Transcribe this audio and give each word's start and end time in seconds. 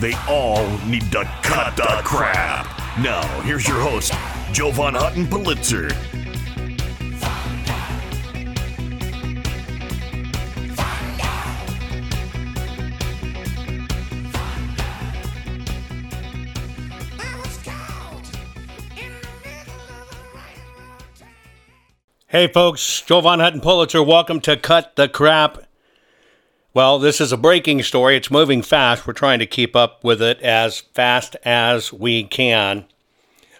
They 0.00 0.14
all 0.28 0.66
need 0.86 1.10
to 1.12 1.24
cut 1.42 1.76
the 1.76 2.00
crap. 2.04 2.66
Now, 2.98 3.22
here's 3.42 3.66
your 3.66 3.80
host, 3.80 4.12
Jovan 4.52 4.94
Hutton 4.94 5.28
Pulitzer. 5.28 5.88
Hey 22.26 22.48
folks, 22.48 23.00
Jovan 23.02 23.38
Hutton 23.38 23.60
Pulitzer, 23.60 24.02
welcome 24.02 24.40
to 24.40 24.56
Cut 24.56 24.96
the 24.96 25.08
Crap. 25.08 25.58
Well, 26.74 26.98
this 26.98 27.20
is 27.20 27.30
a 27.30 27.36
breaking 27.36 27.84
story. 27.84 28.16
It's 28.16 28.32
moving 28.32 28.60
fast. 28.60 29.06
We're 29.06 29.12
trying 29.12 29.38
to 29.38 29.46
keep 29.46 29.76
up 29.76 30.02
with 30.02 30.20
it 30.20 30.40
as 30.40 30.80
fast 30.80 31.36
as 31.44 31.92
we 31.92 32.24
can. 32.24 32.86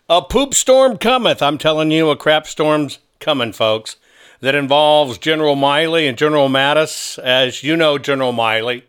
A 0.08 0.20
poop 0.20 0.52
storm 0.52 0.98
cometh. 0.98 1.40
I'm 1.40 1.56
telling 1.56 1.92
you, 1.92 2.10
a 2.10 2.16
crap 2.16 2.48
storm's 2.48 2.98
coming, 3.20 3.52
folks. 3.52 3.98
That 4.40 4.56
involves 4.56 5.16
General 5.18 5.54
Milley 5.54 6.08
and 6.08 6.18
General 6.18 6.48
Mattis. 6.48 7.16
As 7.20 7.62
you 7.62 7.76
know, 7.76 7.98
General 7.98 8.32
Milley, 8.32 8.82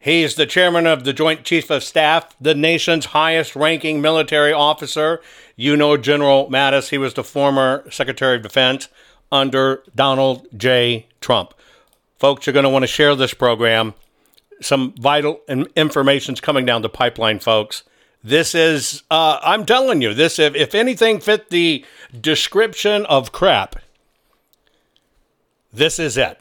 he's 0.00 0.34
the 0.34 0.46
chairman 0.46 0.88
of 0.88 1.04
the 1.04 1.12
Joint 1.12 1.44
Chief 1.44 1.70
of 1.70 1.84
Staff, 1.84 2.34
the 2.40 2.56
nation's 2.56 3.06
highest 3.06 3.54
ranking 3.54 4.00
military 4.00 4.52
officer. 4.52 5.22
You 5.54 5.76
know 5.76 5.96
General 5.96 6.50
Mattis, 6.50 6.88
he 6.88 6.98
was 6.98 7.14
the 7.14 7.22
former 7.22 7.88
Secretary 7.88 8.34
of 8.34 8.42
Defense 8.42 8.88
under 9.30 9.84
Donald 9.94 10.48
J. 10.56 11.06
Trump. 11.20 11.54
Folks, 12.18 12.46
you're 12.46 12.54
going 12.54 12.64
to 12.64 12.70
want 12.70 12.84
to 12.84 12.86
share 12.86 13.14
this 13.14 13.34
program. 13.34 13.94
Some 14.60 14.94
vital 14.98 15.40
information 15.76 16.34
is 16.34 16.40
coming 16.40 16.64
down 16.64 16.82
the 16.82 16.88
pipeline, 16.88 17.40
folks. 17.40 17.82
This 18.22 18.54
is, 18.54 19.02
uh, 19.10 19.38
I'm 19.42 19.66
telling 19.66 20.00
you, 20.00 20.14
this, 20.14 20.38
if, 20.38 20.54
if 20.54 20.74
anything 20.74 21.20
fit 21.20 21.50
the 21.50 21.84
description 22.18 23.04
of 23.06 23.32
crap, 23.32 23.76
this 25.72 25.98
is 25.98 26.16
it. 26.16 26.40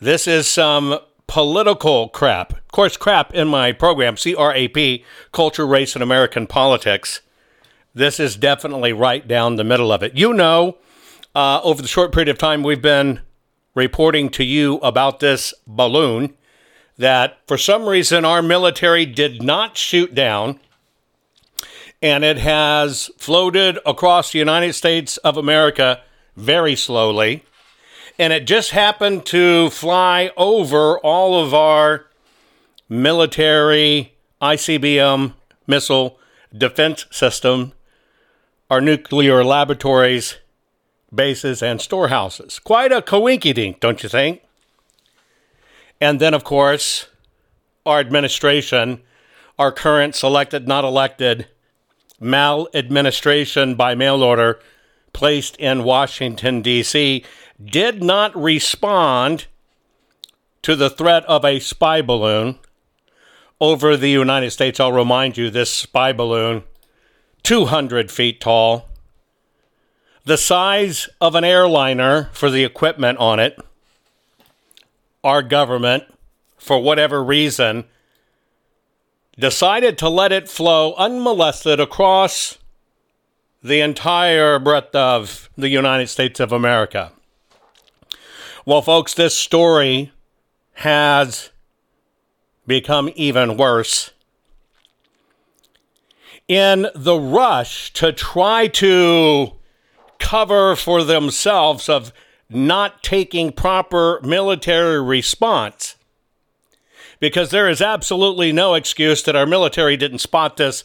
This 0.00 0.26
is 0.26 0.48
some 0.48 0.98
political 1.26 2.08
crap. 2.08 2.52
Of 2.52 2.68
course, 2.72 2.96
crap 2.96 3.34
in 3.34 3.46
my 3.46 3.72
program, 3.72 4.16
C 4.16 4.34
R 4.34 4.54
A 4.54 4.68
P, 4.68 5.04
Culture, 5.32 5.66
Race, 5.66 5.94
and 5.94 6.02
American 6.02 6.46
Politics. 6.46 7.20
This 7.94 8.18
is 8.18 8.36
definitely 8.36 8.92
right 8.92 9.26
down 9.28 9.56
the 9.56 9.64
middle 9.64 9.92
of 9.92 10.02
it. 10.02 10.16
You 10.16 10.32
know, 10.32 10.78
uh, 11.34 11.60
over 11.62 11.82
the 11.82 11.88
short 11.88 12.12
period 12.12 12.28
of 12.28 12.38
time 12.38 12.62
we've 12.62 12.82
been 12.82 13.20
reporting 13.78 14.28
to 14.30 14.44
you 14.44 14.76
about 14.78 15.20
this 15.20 15.54
balloon 15.66 16.34
that 16.98 17.38
for 17.46 17.56
some 17.56 17.86
reason 17.86 18.24
our 18.24 18.42
military 18.42 19.06
did 19.06 19.42
not 19.42 19.78
shoot 19.78 20.14
down 20.14 20.58
and 22.02 22.24
it 22.24 22.38
has 22.38 23.10
floated 23.18 23.78
across 23.86 24.32
the 24.32 24.38
United 24.38 24.72
States 24.72 25.16
of 25.18 25.36
America 25.36 26.00
very 26.36 26.76
slowly. 26.76 27.44
And 28.18 28.32
it 28.32 28.46
just 28.46 28.70
happened 28.70 29.26
to 29.26 29.70
fly 29.70 30.30
over 30.36 30.98
all 31.00 31.42
of 31.42 31.54
our 31.54 32.06
military 32.88 34.14
ICBM 34.40 35.34
missile 35.66 36.18
defense 36.56 37.06
system, 37.10 37.72
our 38.70 38.80
nuclear 38.80 39.44
laboratories, 39.44 40.36
bases, 41.14 41.62
and 41.62 41.80
storehouses. 41.80 42.58
Quite 42.58 42.92
a 42.92 43.02
coinkydink, 43.02 43.80
don't 43.80 44.02
you 44.02 44.08
think? 44.08 44.42
And 46.00 46.20
then, 46.20 46.34
of 46.34 46.44
course, 46.44 47.06
our 47.86 48.00
administration, 48.00 49.02
our 49.58 49.72
current 49.72 50.14
selected, 50.14 50.68
not 50.68 50.84
elected, 50.84 51.48
maladministration 52.20 53.74
by 53.74 53.94
mail 53.94 54.22
order 54.22 54.60
placed 55.12 55.56
in 55.56 55.84
Washington, 55.84 56.62
D.C., 56.62 57.24
did 57.64 58.02
not 58.02 58.36
respond 58.36 59.46
to 60.62 60.76
the 60.76 60.90
threat 60.90 61.24
of 61.24 61.44
a 61.44 61.58
spy 61.58 62.02
balloon 62.02 62.58
over 63.60 63.96
the 63.96 64.10
United 64.10 64.50
States. 64.50 64.78
I'll 64.78 64.92
remind 64.92 65.36
you 65.36 65.50
this 65.50 65.72
spy 65.72 66.12
balloon, 66.12 66.62
200 67.42 68.10
feet 68.10 68.40
tall, 68.40 68.87
the 70.28 70.36
size 70.36 71.08
of 71.22 71.34
an 71.34 71.42
airliner 71.42 72.28
for 72.34 72.50
the 72.50 72.62
equipment 72.62 73.16
on 73.16 73.40
it. 73.40 73.58
Our 75.24 75.42
government, 75.42 76.04
for 76.58 76.82
whatever 76.82 77.24
reason, 77.24 77.84
decided 79.38 79.96
to 79.96 80.08
let 80.10 80.30
it 80.30 80.46
flow 80.46 80.92
unmolested 80.98 81.80
across 81.80 82.58
the 83.62 83.80
entire 83.80 84.58
breadth 84.58 84.94
of 84.94 85.48
the 85.56 85.70
United 85.70 86.08
States 86.08 86.40
of 86.40 86.52
America. 86.52 87.10
Well, 88.66 88.82
folks, 88.82 89.14
this 89.14 89.34
story 89.34 90.12
has 90.74 91.48
become 92.66 93.08
even 93.14 93.56
worse. 93.56 94.10
In 96.48 96.88
the 96.94 97.18
rush 97.18 97.94
to 97.94 98.12
try 98.12 98.66
to 98.68 99.57
cover 100.18 100.76
for 100.76 101.04
themselves 101.04 101.88
of 101.88 102.12
not 102.50 103.02
taking 103.02 103.52
proper 103.52 104.20
military 104.22 105.02
response, 105.02 105.96
because 107.20 107.50
there 107.50 107.68
is 107.68 107.82
absolutely 107.82 108.52
no 108.52 108.74
excuse 108.74 109.22
that 109.22 109.36
our 109.36 109.46
military 109.46 109.96
didn't 109.96 110.18
spot 110.18 110.56
this 110.56 110.84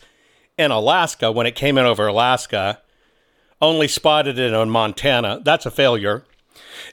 in 0.58 0.72
Alaska 0.72 1.32
when 1.32 1.48
it 1.48 1.56
came 1.56 1.78
in 1.78 1.86
over 1.86 2.08
Alaska, 2.08 2.82
only 3.62 3.88
spotted 3.88 4.38
it 4.38 4.54
in 4.54 4.70
Montana. 4.70 5.42
That's 5.44 5.66
a 5.66 5.72
failure. 5.72 6.24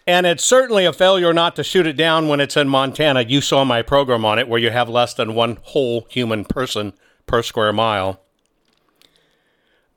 And 0.06 0.26
it's 0.26 0.44
certainly 0.44 0.84
a 0.84 0.92
failure 0.92 1.32
not 1.32 1.56
to 1.56 1.64
shoot 1.64 1.86
it 1.86 1.96
down 1.96 2.28
when 2.28 2.40
it's 2.40 2.56
in 2.56 2.68
Montana. 2.68 3.22
You 3.22 3.40
saw 3.40 3.64
my 3.64 3.82
program 3.82 4.24
on 4.24 4.38
it 4.38 4.48
where 4.48 4.60
you 4.60 4.70
have 4.70 4.88
less 4.88 5.14
than 5.14 5.34
one 5.34 5.58
whole 5.62 6.06
human 6.10 6.44
person 6.44 6.92
per 7.26 7.42
square 7.42 7.72
mile. 7.72 8.20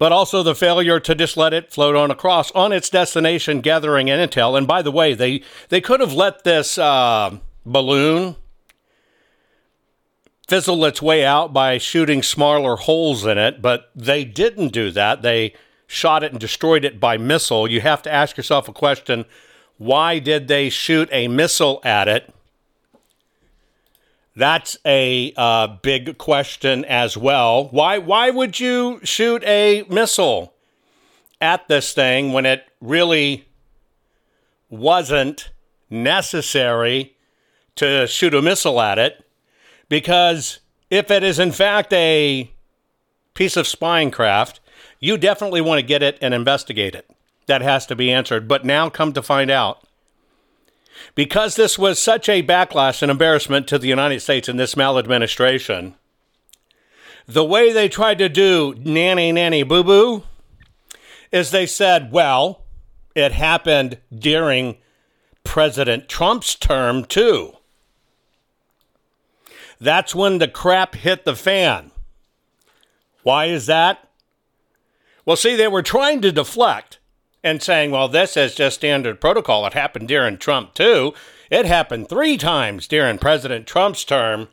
But 0.03 0.11
also 0.11 0.43
the 0.43 0.53
failure 0.53 0.99
to 0.99 1.15
just 1.15 1.37
let 1.37 1.53
it 1.53 1.71
float 1.71 1.95
on 1.95 2.11
across 2.11 2.51
on 2.51 2.73
its 2.73 2.89
destination, 2.89 3.61
gathering 3.61 4.07
intel. 4.07 4.57
And 4.57 4.67
by 4.67 4.81
the 4.81 4.91
way, 4.91 5.13
they, 5.13 5.43
they 5.69 5.79
could 5.79 6.01
have 6.01 6.11
let 6.11 6.43
this 6.43 6.77
uh, 6.77 7.37
balloon 7.65 8.35
fizzle 10.45 10.83
its 10.83 11.01
way 11.01 11.23
out 11.23 11.53
by 11.53 11.77
shooting 11.77 12.21
smaller 12.21 12.75
holes 12.75 13.25
in 13.25 13.37
it, 13.37 13.61
but 13.61 13.91
they 13.95 14.25
didn't 14.25 14.73
do 14.73 14.91
that. 14.91 15.21
They 15.21 15.53
shot 15.87 16.21
it 16.21 16.33
and 16.33 16.39
destroyed 16.41 16.83
it 16.83 16.99
by 16.99 17.17
missile. 17.17 17.71
You 17.71 17.79
have 17.79 18.01
to 18.01 18.11
ask 18.11 18.35
yourself 18.35 18.67
a 18.67 18.73
question 18.73 19.23
why 19.77 20.19
did 20.19 20.49
they 20.49 20.69
shoot 20.69 21.07
a 21.13 21.29
missile 21.29 21.79
at 21.85 22.09
it? 22.09 22.29
That's 24.35 24.77
a 24.85 25.31
uh, 25.37 25.67
big 25.81 26.17
question 26.17 26.85
as 26.85 27.15
well. 27.15 27.67
Why 27.69 27.99
why 27.99 28.31
would 28.31 28.59
you 28.59 28.99
shoot 29.03 29.43
a 29.43 29.83
missile 29.89 30.53
at 31.39 31.67
this 31.67 31.93
thing 31.93 32.33
when 32.33 32.45
it 32.45 32.65
really 32.81 33.47
wasn't 34.69 35.51
necessary 35.89 37.15
to 37.75 38.07
shoot 38.07 38.33
a 38.33 38.41
missile 38.41 38.81
at 38.81 38.97
it? 38.97 39.23
Because 39.87 40.59
if 40.89 41.11
it 41.11 41.23
is 41.23 41.37
in 41.37 41.51
fact 41.51 41.93
a 41.93 42.51
piece 43.35 43.55
of 43.55 43.67
spying 43.67 44.09
craft, 44.09 44.59
you 44.99 45.17
definitely 45.17 45.61
want 45.61 45.79
to 45.79 45.85
get 45.85 46.01
it 46.01 46.17
and 46.21 46.33
investigate 46.33 46.95
it 46.95 47.09
that 47.45 47.61
has 47.61 47.85
to 47.87 47.95
be 47.95 48.11
answered. 48.11 48.47
But 48.47 48.65
now, 48.65 48.89
come 48.89 49.13
to 49.13 49.21
find 49.21 49.51
out, 49.51 49.85
because 51.15 51.55
this 51.55 51.77
was 51.77 51.99
such 51.99 52.27
a 52.27 52.43
backlash 52.43 53.01
and 53.01 53.11
embarrassment 53.11 53.67
to 53.67 53.77
the 53.77 53.87
United 53.87 54.21
States 54.21 54.49
in 54.49 54.57
this 54.57 54.75
maladministration, 54.75 55.95
the 57.27 57.45
way 57.45 57.71
they 57.71 57.87
tried 57.87 58.17
to 58.17 58.29
do 58.29 58.75
nanny 58.79 59.31
nanny 59.31 59.63
boo 59.63 59.83
boo 59.83 60.23
is 61.31 61.51
they 61.51 61.65
said, 61.65 62.11
well, 62.11 62.61
it 63.15 63.31
happened 63.31 63.97
during 64.15 64.77
President 65.43 66.07
Trump's 66.07 66.55
term, 66.55 67.05
too. 67.05 67.53
That's 69.79 70.15
when 70.15 70.37
the 70.37 70.47
crap 70.47 70.95
hit 70.95 71.25
the 71.25 71.35
fan. 71.35 71.91
Why 73.23 73.45
is 73.45 73.65
that? 73.65 74.07
Well, 75.25 75.35
see, 75.35 75.55
they 75.55 75.67
were 75.67 75.81
trying 75.81 76.21
to 76.21 76.31
deflect 76.31 76.99
and 77.43 77.61
saying, 77.61 77.91
well, 77.91 78.07
this 78.07 78.37
is 78.37 78.55
just 78.55 78.77
standard 78.77 79.19
protocol. 79.19 79.65
It 79.65 79.73
happened 79.73 80.07
during 80.07 80.37
Trump, 80.37 80.73
too. 80.73 81.13
It 81.51 81.65
happened 81.65 82.07
three 82.09 82.37
times 82.37 82.87
during 82.87 83.17
President 83.17 83.67
Trump's 83.67 84.05
term. 84.05 84.47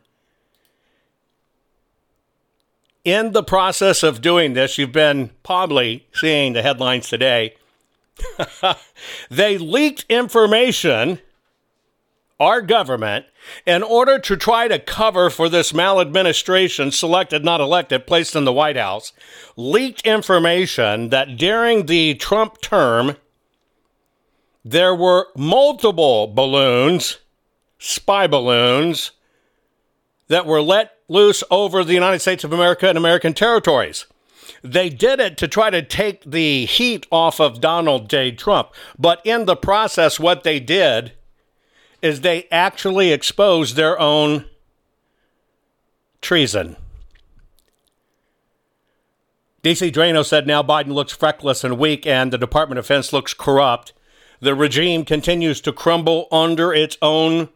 In 3.03 3.31
the 3.31 3.43
process 3.43 4.03
of 4.03 4.21
doing 4.21 4.53
this, 4.53 4.77
you've 4.77 4.91
been 4.91 5.31
probably 5.41 6.07
seeing 6.13 6.53
the 6.53 6.61
headlines 6.61 7.09
today. 7.09 7.55
they 9.31 9.57
leaked 9.57 10.05
information, 10.09 11.19
our 12.41 12.59
government, 12.59 13.27
in 13.67 13.83
order 13.83 14.17
to 14.17 14.35
try 14.35 14.67
to 14.67 14.79
cover 14.79 15.29
for 15.29 15.47
this 15.47 15.75
maladministration, 15.75 16.91
selected, 16.91 17.45
not 17.45 17.61
elected, 17.61 18.07
placed 18.07 18.35
in 18.35 18.45
the 18.45 18.51
White 18.51 18.77
House, 18.77 19.13
leaked 19.55 20.01
information 20.07 21.09
that 21.09 21.37
during 21.37 21.85
the 21.85 22.15
Trump 22.15 22.59
term, 22.59 23.15
there 24.65 24.95
were 24.95 25.27
multiple 25.37 26.25
balloons, 26.25 27.19
spy 27.77 28.25
balloons, 28.25 29.11
that 30.27 30.47
were 30.47 30.63
let 30.63 30.93
loose 31.07 31.43
over 31.51 31.83
the 31.83 31.93
United 31.93 32.19
States 32.19 32.43
of 32.43 32.51
America 32.51 32.89
and 32.89 32.97
American 32.97 33.35
territories. 33.35 34.07
They 34.63 34.89
did 34.89 35.19
it 35.19 35.37
to 35.37 35.47
try 35.47 35.69
to 35.69 35.83
take 35.83 36.23
the 36.23 36.65
heat 36.65 37.05
off 37.11 37.39
of 37.39 37.61
Donald 37.61 38.09
J. 38.09 38.31
Trump. 38.31 38.71
But 38.97 39.21
in 39.23 39.45
the 39.45 39.55
process, 39.55 40.19
what 40.19 40.43
they 40.43 40.59
did 40.59 41.13
is 42.01 42.21
they 42.21 42.47
actually 42.51 43.11
expose 43.11 43.75
their 43.75 43.99
own 43.99 44.45
treason. 46.21 46.75
DC 49.63 49.91
Drano 49.91 50.25
said 50.25 50.47
now 50.47 50.63
Biden 50.63 50.93
looks 50.93 51.13
feckless 51.13 51.63
and 51.63 51.77
weak, 51.77 52.07
and 52.07 52.33
the 52.33 52.37
Department 52.37 52.79
of 52.79 52.85
Defense 52.85 53.13
looks 53.13 53.33
corrupt. 53.33 53.93
The 54.39 54.55
regime 54.55 55.05
continues 55.05 55.61
to 55.61 55.71
crumble 55.71 56.27
under 56.31 56.73
its 56.73 56.97
own 57.01 57.49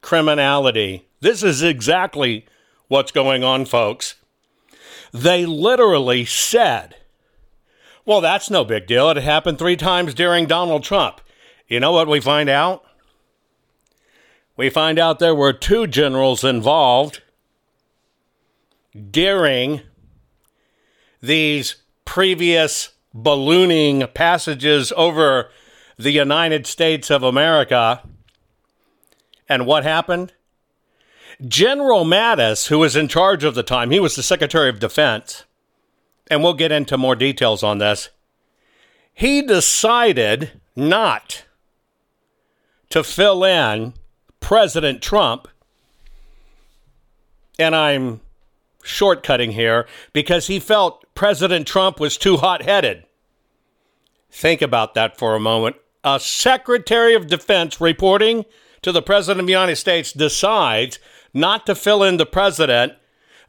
criminality. 0.00 1.06
This 1.20 1.42
is 1.44 1.62
exactly 1.62 2.46
what's 2.88 3.12
going 3.12 3.44
on, 3.44 3.66
folks. 3.66 4.16
They 5.12 5.46
literally 5.46 6.24
said, 6.24 6.96
well, 8.04 8.20
that's 8.20 8.50
no 8.50 8.64
big 8.64 8.88
deal. 8.88 9.08
It 9.10 9.16
happened 9.18 9.58
three 9.58 9.76
times 9.76 10.12
during 10.12 10.46
Donald 10.46 10.82
Trump. 10.82 11.20
You 11.68 11.78
know 11.78 11.92
what 11.92 12.08
we 12.08 12.20
find 12.20 12.48
out? 12.48 12.83
We 14.56 14.70
find 14.70 14.98
out 14.98 15.18
there 15.18 15.34
were 15.34 15.52
two 15.52 15.86
generals 15.86 16.44
involved 16.44 17.22
during 19.10 19.82
these 21.20 21.76
previous 22.04 22.90
ballooning 23.12 24.06
passages 24.14 24.92
over 24.96 25.50
the 25.96 26.12
United 26.12 26.66
States 26.66 27.10
of 27.10 27.22
America. 27.22 28.02
And 29.48 29.66
what 29.66 29.84
happened? 29.84 30.32
General 31.46 32.04
Mattis, 32.04 32.68
who 32.68 32.78
was 32.78 32.94
in 32.94 33.08
charge 33.08 33.42
of 33.44 33.54
the 33.54 33.62
time, 33.62 33.90
he 33.90 34.00
was 34.00 34.14
the 34.14 34.22
Secretary 34.22 34.68
of 34.68 34.78
Defense, 34.78 35.44
and 36.30 36.42
we'll 36.42 36.54
get 36.54 36.72
into 36.72 36.96
more 36.96 37.16
details 37.16 37.62
on 37.62 37.78
this. 37.78 38.10
He 39.12 39.42
decided 39.42 40.60
not 40.76 41.44
to 42.90 43.02
fill 43.02 43.44
in 43.44 43.94
President 44.44 45.00
Trump, 45.00 45.48
and 47.58 47.74
I'm 47.74 48.20
shortcutting 48.84 49.52
here 49.52 49.86
because 50.12 50.48
he 50.48 50.60
felt 50.60 51.02
President 51.14 51.66
Trump 51.66 51.98
was 51.98 52.18
too 52.18 52.36
hot 52.36 52.60
headed. 52.60 53.04
Think 54.30 54.60
about 54.60 54.92
that 54.92 55.16
for 55.16 55.34
a 55.34 55.40
moment. 55.40 55.76
A 56.04 56.20
Secretary 56.20 57.14
of 57.14 57.26
Defense 57.26 57.80
reporting 57.80 58.44
to 58.82 58.92
the 58.92 59.00
President 59.00 59.40
of 59.40 59.46
the 59.46 59.52
United 59.54 59.76
States 59.76 60.12
decides 60.12 60.98
not 61.32 61.64
to 61.64 61.74
fill 61.74 62.02
in 62.02 62.18
the 62.18 62.26
President 62.26 62.92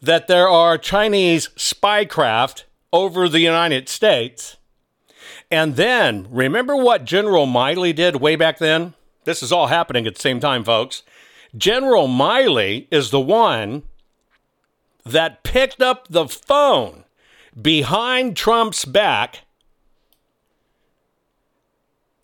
that 0.01 0.30
there 0.30 0.47
are 0.47 0.77
Chinese 0.77 1.50
spy 1.57 2.06
craft 2.06 2.68
over 2.94 3.27
the 3.27 3.42
United 3.42 3.89
States. 3.89 4.56
And 5.51 5.75
then, 5.75 6.27
remember 6.30 6.74
what 6.74 7.03
General 7.03 7.47
Milley 7.47 7.94
did 7.94 8.15
way 8.15 8.38
back 8.38 8.59
then? 8.59 8.94
This 9.25 9.44
is 9.44 9.51
all 9.51 9.68
happening 9.68 10.07
at 10.07 10.16
the 10.16 10.22
same 10.22 10.39
time, 10.39 10.63
folks. 10.63 11.04
General 11.57 12.07
Milley 12.07 12.88
is 12.92 13.12
the 13.12 13.19
one 13.19 13.83
that 15.06 15.44
picked 15.44 15.81
up 15.81 16.07
the 16.07 16.27
phone 16.27 17.04
behind 17.60 18.36
Trump's 18.36 18.86
back 18.86 19.42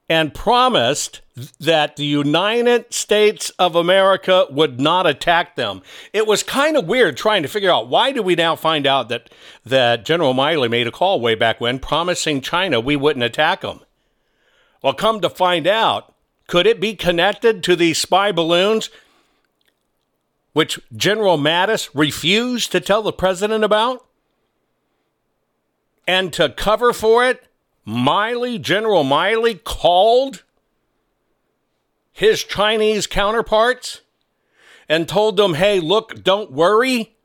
and 0.09 0.33
promised 0.33 1.21
that 1.59 1.95
the 1.95 2.03
United 2.03 2.94
States 2.94 3.50
of 3.51 3.75
America 3.75 4.45
would 4.50 4.77
not 4.80 5.07
attack 5.07 5.56
them. 5.56 5.81
It 6.12 6.27
was 6.27 6.44
kind 6.44 6.75
of 6.75 6.86
weird 6.86 7.15
trying 7.15 7.44
to 7.44 7.47
figure 7.47 7.71
out 7.71 7.88
why 7.88 8.12
do 8.12 8.21
we 8.21 8.36
now 8.36 8.57
find 8.57 8.86
out 8.86 9.07
that 9.07 9.30
that 9.65 10.04
General 10.04 10.33
Milley 10.33 10.69
made 10.69 10.88
a 10.88 10.92
call 10.92 11.21
way 11.21 11.36
back 11.36 11.62
when 11.62 11.80
promising 11.80 12.42
China 12.42 12.81
we 12.81 12.97
wouldn't 12.97 13.24
attack 13.24 13.62
them. 13.62 13.80
Well, 14.83 14.94
come 14.94 15.21
to 15.21 15.30
find 15.30 15.65
out, 15.65 16.10
could 16.51 16.68
it 16.68 16.81
be 16.81 16.94
connected 16.94 17.63
to 17.63 17.77
these 17.77 17.98
spy 17.98 18.30
balloons, 18.30 18.89
which 20.51 20.81
General 20.94 21.38
Mattis 21.38 21.89
refused 21.94 22.74
to 22.74 22.81
tell 22.81 23.01
the 23.01 23.13
president 23.13 23.63
about? 23.63 24.06
And 26.06 26.33
to 26.33 26.50
cover 26.50 26.92
for 26.92 27.25
it, 27.25 27.48
Milley, 27.88 28.59
General 28.62 29.06
Milley, 29.06 29.63
called 29.63 30.44
his 32.12 32.44
Chinese 32.44 33.07
counterparts 33.07 34.02
and 34.90 35.07
told 35.07 35.37
them, 35.37 35.54
hey, 35.54 35.80
look, 35.80 36.21
don't 36.21 36.52
worry. 36.52 37.16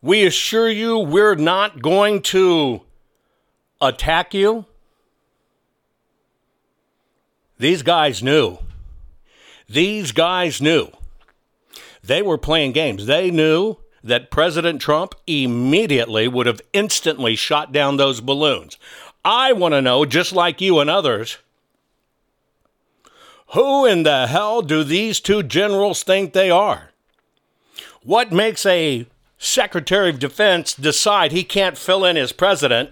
We 0.00 0.24
assure 0.24 0.70
you 0.70 0.98
we're 0.98 1.34
not 1.34 1.82
going 1.82 2.22
to 2.22 2.80
attack 3.82 4.32
you. 4.32 4.64
These 7.58 7.82
guys 7.82 8.22
knew. 8.22 8.58
These 9.68 10.12
guys 10.12 10.60
knew. 10.60 10.90
They 12.04 12.22
were 12.22 12.38
playing 12.38 12.72
games. 12.72 13.06
They 13.06 13.30
knew 13.30 13.78
that 14.04 14.30
President 14.30 14.80
Trump 14.80 15.14
immediately 15.26 16.28
would 16.28 16.46
have 16.46 16.60
instantly 16.72 17.34
shot 17.34 17.72
down 17.72 17.96
those 17.96 18.20
balloons. 18.20 18.78
I 19.24 19.52
want 19.52 19.72
to 19.72 19.82
know, 19.82 20.04
just 20.04 20.32
like 20.32 20.60
you 20.60 20.78
and 20.78 20.88
others, 20.88 21.38
who 23.48 23.84
in 23.84 24.04
the 24.04 24.28
hell 24.28 24.62
do 24.62 24.84
these 24.84 25.18
two 25.18 25.42
generals 25.42 26.04
think 26.04 26.32
they 26.32 26.50
are? 26.50 26.90
What 28.02 28.30
makes 28.30 28.64
a 28.64 29.06
Secretary 29.38 30.10
of 30.10 30.20
Defense 30.20 30.74
decide 30.74 31.32
he 31.32 31.42
can't 31.42 31.76
fill 31.76 32.04
in 32.04 32.14
his 32.14 32.32
president? 32.32 32.90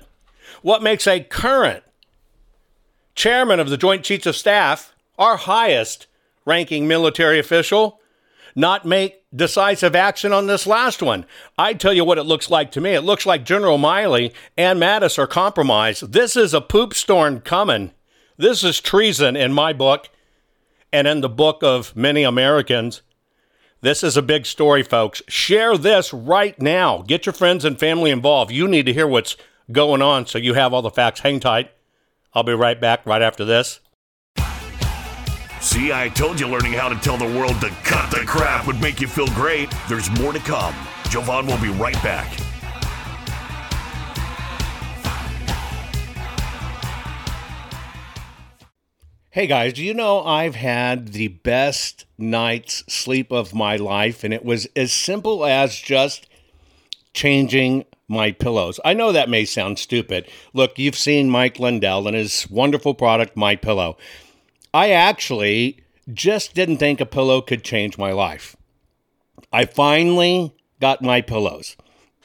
What 0.63 0.83
makes 0.83 1.07
a 1.07 1.21
current 1.21 1.84
chairman 3.15 3.61
of 3.61 3.71
the 3.71 3.77
Joint 3.77 4.05
Chiefs 4.05 4.27
of 4.27 4.37
Staff, 4.37 4.95
our 5.19 5.37
highest 5.37 6.07
ranking 6.45 6.87
military 6.87 7.39
official, 7.39 8.01
not 8.55 8.85
make 8.85 9.23
decisive 9.35 9.97
action 9.97 10.33
on 10.33 10.47
this 10.47 10.67
last 10.67 11.03
one. 11.03 11.27
I 11.59 11.75
tell 11.75 11.93
you 11.93 12.05
what 12.05 12.19
it 12.19 12.25
looks 12.25 12.51
like 12.51 12.71
to 12.73 12.81
me. 12.81 12.95
It 12.95 13.03
looks 13.03 13.27
like 13.27 13.45
General 13.45 13.79
Milley 13.79 14.33
and 14.57 14.81
Mattis 14.81 15.19
are 15.19 15.27
compromised. 15.27 16.13
This 16.13 16.37
is 16.37 16.55
a 16.55 16.61
poop 16.61 16.95
storm 16.95 17.41
coming. 17.41 17.93
This 18.37 18.63
is 18.63 18.81
treason 18.81 19.37
in 19.37 19.53
my 19.53 19.73
book 19.73 20.09
and 20.93 21.07
in 21.09 21.21
the 21.21 21.29
book 21.29 21.63
of 21.63 21.95
many 21.97 22.23
Americans. 22.23 23.03
This 23.81 24.03
is 24.03 24.17
a 24.17 24.23
big 24.23 24.47
story, 24.47 24.83
folks. 24.83 25.23
Share 25.29 25.77
this 25.77 26.13
right 26.13 26.61
now. 26.61 27.03
Get 27.03 27.27
your 27.27 27.33
friends 27.33 27.65
and 27.65 27.79
family 27.79 28.11
involved. 28.11 28.51
You 28.51 28.67
need 28.69 28.87
to 28.87 28.93
hear 28.93 29.07
what's 29.07 29.37
going 29.71 30.03
on 30.03 30.27
so 30.27 30.39
you 30.39 30.55
have 30.55 30.73
all 30.73 30.83
the 30.83 30.91
facts. 30.91 31.21
Hang 31.21 31.41
tight. 31.41 31.71
I'll 32.35 32.43
be 32.43 32.53
right 32.53 32.81
back 32.81 33.07
right 33.07 33.23
after 33.23 33.45
this. 33.45 33.81
See, 35.61 35.93
I 35.93 36.11
told 36.11 36.41
you 36.41 36.49
learning 36.49 36.73
how 36.73 36.89
to 36.89 36.97
tell 36.97 37.17
the 37.17 37.39
world 37.39 37.61
to 37.61 37.71
cut 37.85 38.11
the 38.11 38.25
crap 38.27 38.67
would 38.67 38.81
make 38.81 39.01
you 39.01 39.07
feel 39.07 39.29
great. 39.29 39.73
There's 39.89 40.11
more 40.19 40.33
to 40.33 40.39
come. 40.41 40.75
Jovan 41.09 41.47
will 41.47 41.61
be 41.61 41.71
right 41.71 42.01
back. 42.03 42.31
Hey 49.31 49.47
guys, 49.49 49.73
do 49.73 49.83
you 49.83 49.95
know 49.95 50.23
I've 50.23 50.55
had 50.55 51.09
the 51.09 51.29
best 51.29 52.05
night's 52.19 52.85
sleep 52.93 53.33
of 53.33 53.55
my 53.55 53.75
life, 53.77 54.23
and 54.23 54.33
it 54.35 54.45
was 54.45 54.69
as 54.77 54.93
simple 54.93 55.45
as 55.45 55.77
just 55.77 56.29
changing 57.15 57.85
my 58.09 58.33
pillows. 58.33 58.79
I 58.85 58.95
know 58.95 59.13
that 59.13 59.29
may 59.29 59.45
sound 59.45 59.79
stupid. 59.79 60.29
Look, 60.53 60.79
you've 60.79 60.97
seen 60.97 61.31
Mike 61.31 61.59
Lindell 61.59 62.07
and 62.07 62.17
his 62.17 62.49
wonderful 62.51 62.95
product, 62.95 63.37
My 63.37 63.57
Pillow. 63.57 63.97
I 64.73 64.91
actually 64.91 65.81
just 66.13 66.55
didn't 66.55 66.79
think 66.79 67.01
a 67.01 67.07
pillow 67.07 67.41
could 67.41 67.65
change 67.65 67.97
my 67.97 68.13
life. 68.13 68.57
I 69.53 69.65
finally 69.65 70.55
got 70.81 71.03
my 71.03 71.21
pillows. 71.21 71.77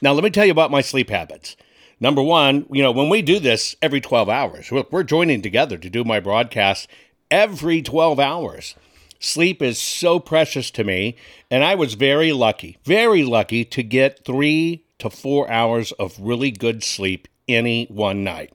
Now, 0.02 0.14
let 0.14 0.24
me 0.24 0.30
tell 0.30 0.46
you 0.46 0.52
about 0.52 0.72
my 0.72 0.82
sleep 0.82 1.10
habits. 1.10 1.56
Number 2.00 2.24
one, 2.24 2.66
you 2.72 2.82
know, 2.82 2.92
when 2.92 3.10
we 3.10 3.22
do 3.22 3.40
this 3.40 3.76
every 3.82 4.02
12 4.02 4.30
hours, 4.30 4.72
look, 4.72 4.92
we're 4.92 5.04
joining 5.04 5.42
together 5.42 5.78
to 5.78 5.90
do 5.90 6.04
my 6.04 6.20
broadcast 6.20 6.88
every 7.30 7.82
12 7.82 8.20
hours. 8.20 8.76
Sleep 9.20 9.62
is 9.62 9.80
so 9.80 10.18
precious 10.18 10.72
to 10.72 10.86
me, 10.86 11.18
and 11.52 11.64
I 11.64 11.76
was 11.76 11.96
very 11.96 12.32
lucky, 12.32 12.78
very 12.86 13.24
lucky 13.24 13.66
to 13.66 13.84
get 13.84 14.24
three 14.24 14.86
to 15.00 15.10
four 15.10 15.50
hours 15.50 15.92
of 15.94 16.20
really 16.20 16.52
good 16.52 16.84
sleep 16.84 17.28
any 17.48 17.86
one 17.86 18.24
night. 18.24 18.54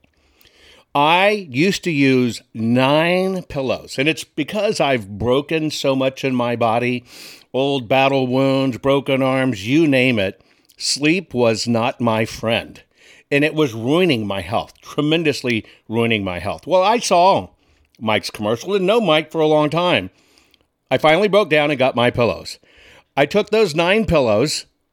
I 0.95 1.31
used 1.51 1.83
to 1.85 1.91
use 1.91 2.43
nine 2.55 3.43
pillows, 3.45 3.99
and 3.99 4.09
it's 4.09 4.23
because 4.25 4.79
I've 4.79 5.19
broken 5.19 5.71
so 5.71 5.97
much 5.97 6.25
in 6.25 6.35
my 6.35 6.55
body 6.55 7.05
old 7.53 7.89
battle 7.89 8.27
wounds, 8.27 8.79
broken 8.79 9.23
arms, 9.23 9.67
you 9.67 9.87
name 9.87 10.19
it. 10.19 10.41
Sleep 10.77 11.33
was 11.33 11.69
not 11.69 12.01
my 12.01 12.25
friend 12.25 12.83
and 13.31 13.45
it 13.45 13.55
was 13.55 13.75
ruining 13.75 14.27
my 14.27 14.41
health, 14.41 14.81
tremendously 14.81 15.65
ruining 15.89 16.23
my 16.23 16.39
health. 16.39 16.67
Well, 16.67 16.83
I 16.83 16.99
saw 16.99 17.49
Mike's 17.99 18.31
commercial, 18.31 18.73
didn't 18.73 18.87
know 18.87 19.01
Mike 19.01 19.33
for 19.33 19.41
a 19.41 19.47
long 19.47 19.71
time. 19.71 20.11
I 20.91 20.99
finally 20.99 21.29
broke 21.29 21.51
down 21.51 21.71
and 21.71 21.79
got 21.79 21.97
my 21.97 22.11
pillows. 22.11 22.59
I 23.17 23.27
took 23.27 23.51
those 23.51 23.75
nine 23.75 24.05
pillows, 24.05 24.67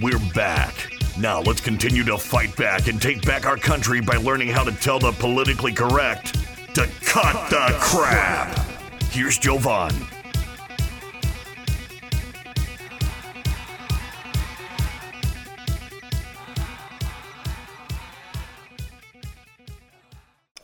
We're 0.00 0.20
back. 0.32 0.92
Now 1.18 1.40
let's 1.40 1.60
continue 1.60 2.04
to 2.04 2.16
fight 2.16 2.54
back 2.54 2.86
and 2.86 3.02
take 3.02 3.26
back 3.26 3.46
our 3.46 3.56
country 3.56 4.00
by 4.00 4.14
learning 4.14 4.46
how 4.46 4.62
to 4.62 4.70
tell 4.70 5.00
the 5.00 5.10
politically 5.10 5.72
correct 5.72 6.34
to 6.76 6.88
cut, 7.04 7.34
cut 7.34 7.50
the 7.50 7.76
crap. 7.80 8.54
crap. 8.54 9.02
Here's 9.10 9.38
Jovan. 9.38 9.90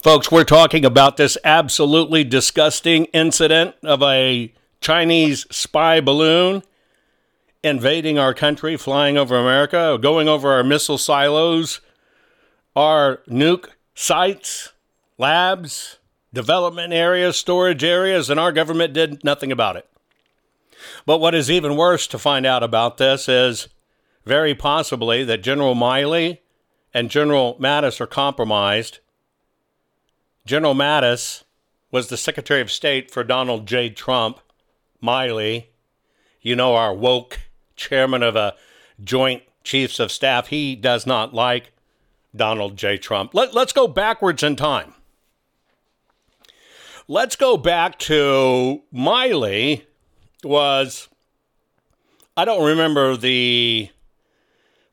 Folks, 0.01 0.31
we're 0.31 0.45
talking 0.45 0.85
about 0.85 1.17
this 1.17 1.37
absolutely 1.43 2.23
disgusting 2.23 3.07
incident 3.07 3.75
of 3.83 4.01
a 4.01 4.55
Chinese 4.81 5.45
spy 5.51 6.01
balloon 6.01 6.63
invading 7.65 8.19
our 8.19 8.35
country, 8.35 8.77
flying 8.77 9.17
over 9.17 9.37
America, 9.37 9.99
going 10.01 10.29
over 10.29 10.53
our 10.53 10.63
missile 10.63 10.99
silos, 10.99 11.81
our 12.77 13.23
nuke 13.29 13.69
sites, 13.95 14.73
labs, 15.19 15.99
development 16.33 16.93
areas, 16.93 17.37
storage 17.37 17.83
areas, 17.83 18.31
and 18.31 18.39
our 18.39 18.53
government 18.53 18.93
did 18.93 19.25
nothing 19.25 19.51
about 19.51 19.77
it. 19.77 19.89
But 21.07 21.19
what 21.19 21.35
is 21.35 21.51
even 21.51 21.77
worse 21.77 22.07
to 22.09 22.19
find 22.19 22.45
out 22.45 22.63
about 22.63 22.99
this 22.99 23.29
is 23.29 23.69
very 24.25 24.55
possibly 24.55 25.25
that 25.25 25.43
General 25.43 25.75
Milley 25.75 26.39
and 26.93 27.11
General 27.11 27.57
Mattis 27.59 28.01
are 28.01 28.07
compromised 28.07 29.01
General 30.47 30.75
Mattis 30.75 31.45
was 31.91 32.09
the 32.09 32.19
Secretary 32.19 32.61
of 32.61 32.71
State 32.71 33.11
for 33.11 33.25
Donald 33.25 33.67
J. 33.67 33.89
Trump. 33.89 34.41
Milley, 35.03 35.67
you 36.41 36.57
know, 36.57 36.75
our 36.75 36.95
woke 36.95 37.41
chairman 37.77 38.23
of 38.23 38.37
a 38.37 38.55
joint 39.03 39.43
chiefs 39.63 39.99
of 39.99 40.13
staff, 40.13 40.49
he 40.49 40.77
does 40.77 41.07
not 41.07 41.35
like 41.35 41.73
Donald 42.35 42.77
J. 42.77 42.99
Trump. 42.99 43.35
Let, 43.35 43.55
let's 43.55 43.73
go 43.73 43.89
backwards 43.89 44.43
in 44.43 44.57
time. 44.57 44.95
Let's 47.07 47.37
go 47.37 47.57
back 47.57 47.99
to 48.01 48.83
Milley 48.93 49.85
was 50.43 51.09
I 52.37 52.45
don't 52.45 52.65
remember 52.65 53.17
the 53.17 53.91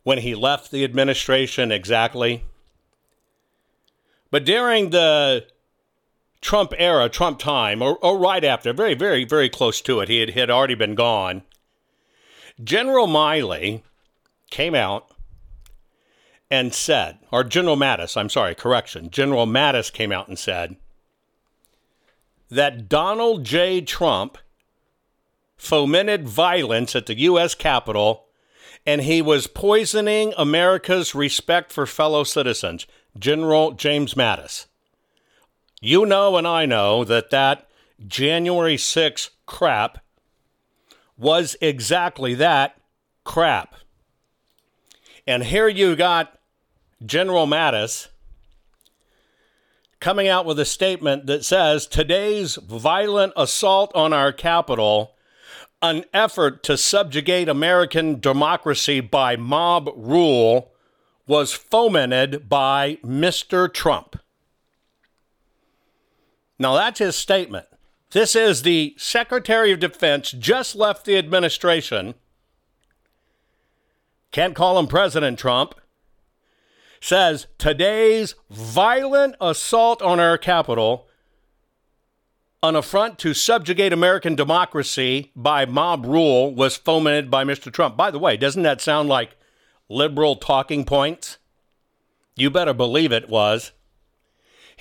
when 0.04 0.20
he 0.20 0.36
left 0.36 0.72
the 0.72 0.84
administration 0.84 1.72
exactly. 1.72 2.44
But 4.30 4.46
during 4.46 4.92
the 4.92 5.46
Trump 6.42 6.74
era, 6.78 7.10
Trump 7.10 7.40
time, 7.40 7.82
or, 7.82 7.98
or 7.98 8.18
right 8.18 8.44
after, 8.44 8.74
very, 8.74 8.94
very, 8.96 9.26
very 9.26 9.50
close 9.50 9.82
to 9.82 10.00
it, 10.00 10.10
he 10.10 10.20
had, 10.20 10.32
had 10.32 10.50
already 10.50 10.76
been 10.76 10.96
gone. 10.96 11.44
General 12.64 13.08
Milley 13.08 13.82
came 14.50 14.76
out 14.76 15.12
and 16.50 16.74
said, 16.74 17.18
or 17.32 17.44
General 17.44 17.78
Mattis, 17.78 18.18
I'm 18.18 18.30
sorry, 18.30 18.56
correction, 18.56 19.10
General 19.10 19.48
Mattis 19.48 19.92
came 19.92 20.12
out 20.12 20.28
and 20.28 20.38
said 20.38 20.76
that 22.50 22.90
Donald 22.90 23.46
J. 23.46 23.82
Trump 23.82 24.38
fomented 25.56 26.28
violence 26.28 26.96
at 26.96 27.06
the 27.06 27.18
U.S. 27.20 27.56
Capitol 27.56 28.26
and 28.86 29.02
he 29.02 29.22
was 29.22 29.48
poisoning 29.48 30.34
America's 30.38 31.14
respect 31.14 31.72
for 31.72 31.86
fellow 31.86 32.24
citizens. 32.24 32.88
General 33.18 33.74
James 33.74 34.14
Mattis. 34.16 34.68
You 35.82 36.06
know, 36.06 36.38
and 36.38 36.48
I 36.48 36.66
know 36.66 37.04
that 37.04 37.30
that 37.32 37.68
January 38.08 38.78
6 38.78 39.30
crap 39.46 40.00
was 41.22 41.56
exactly 41.62 42.34
that 42.34 42.76
crap. 43.24 43.76
And 45.28 45.44
here 45.44 45.68
you 45.68 45.96
got 45.96 46.40
General 47.06 47.46
Mattis 47.46 48.08
coming 50.00 50.28
out 50.28 50.48
with 50.48 50.60
a 50.60 50.66
statement 50.66 51.28
that 51.28 51.46
says 51.46 51.86
today's 51.86 52.56
violent 52.56 53.34
assault 53.38 53.92
on 53.94 54.14
our 54.14 54.34
capital, 54.34 55.14
an 55.80 56.06
effort 56.12 56.64
to 56.64 56.76
subjugate 56.76 57.48
American 57.48 58.20
democracy 58.20 59.00
by 59.00 59.36
mob 59.36 59.92
rule, 59.96 60.72
was 61.28 61.54
fomented 61.54 62.50
by 62.50 62.98
Mr. 63.06 63.72
Trump. 63.72 64.20
Now, 66.58 66.74
that's 66.74 66.98
his 66.98 67.16
statement. 67.16 67.68
This 68.12 68.36
is 68.36 68.64
the 68.64 68.94
Secretary 68.98 69.72
of 69.72 69.80
Defense, 69.80 70.32
just 70.32 70.76
left 70.76 71.06
the 71.06 71.18
administration. 71.18 72.16
Can't 74.32 74.56
call 74.56 74.78
him 74.78 74.88
President 74.88 75.40
Trump 75.40 75.76
says 77.02 77.48
today's 77.58 78.36
violent 78.50 79.36
assault 79.42 80.02
on 80.02 80.20
our 80.20 80.38
capital, 80.38 81.08
an 82.62 82.76
affront 82.76 83.18
to 83.18 83.34
subjugate 83.34 83.92
American 83.92 84.36
democracy 84.36 85.32
by 85.36 85.66
mob 85.66 86.06
rule, 86.06 86.54
was 86.54 86.78
fomented 86.78 87.32
by 87.32 87.44
Mr. 87.44 87.74
Trump. 87.74 87.98
By 87.98 88.12
the 88.12 88.20
way, 88.20 88.38
doesn't 88.38 88.62
that 88.62 88.82
sound 88.82 89.10
like 89.10 89.36
liberal 89.90 90.36
talking 90.36 90.86
points? 90.86 91.40
You 92.36 92.52
better 92.52 92.74
believe 92.74 93.12
it 93.12 93.30
was. 93.30 93.72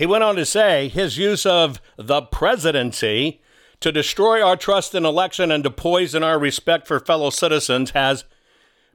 He 0.00 0.06
went 0.06 0.24
on 0.24 0.36
to 0.36 0.46
say 0.46 0.88
his 0.88 1.18
use 1.18 1.44
of 1.44 1.78
the 1.98 2.22
presidency 2.22 3.42
to 3.80 3.92
destroy 3.92 4.42
our 4.42 4.56
trust 4.56 4.94
in 4.94 5.04
election 5.04 5.50
and 5.52 5.62
to 5.62 5.70
poison 5.70 6.22
our 6.22 6.38
respect 6.38 6.86
for 6.88 6.98
fellow 7.00 7.28
citizens 7.28 7.90
has 7.90 8.24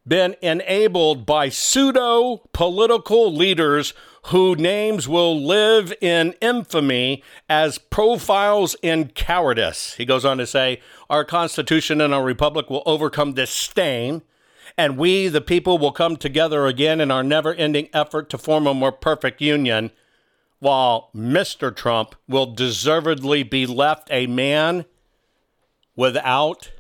been 0.08 0.36
enabled 0.42 1.24
by 1.24 1.50
pseudo 1.50 2.42
political 2.54 3.32
leaders 3.32 3.94
whose 4.30 4.58
names 4.58 5.08
will 5.08 5.40
live 5.40 5.94
in 6.02 6.34
infamy 6.42 7.22
as 7.48 7.78
profiles 7.78 8.76
in 8.82 9.10
cowardice. 9.10 9.94
He 9.94 10.06
goes 10.06 10.26
on 10.26 10.40
to 10.40 10.48
say, 10.48 10.82
Our 11.08 11.24
Constitution 11.24 12.02
and 12.02 12.16
our 12.16 12.24
Republic 12.24 12.68
will 12.68 12.82
overcome 12.88 13.34
this 13.34 13.52
stain, 13.52 14.24
and 14.76 14.98
we, 14.98 15.28
the 15.28 15.40
people, 15.40 15.78
will 15.78 15.92
come 15.92 16.18
together 16.18 16.66
again 16.66 17.00
in 17.00 17.12
our 17.12 17.24
never 17.24 17.54
ending 17.54 17.90
effort 17.94 18.28
to 18.32 18.40
form 18.40 18.66
a 18.66 18.74
more 18.74 18.92
perfect 18.92 19.40
union, 19.40 19.92
while 20.66 21.12
Mr. 21.16 21.74
Trump 21.74 22.16
will 22.28 22.48
deservedly 22.48 23.44
be 23.44 23.68
left 23.68 24.08
a 24.10 24.26
man 24.26 24.86
without 25.96 26.72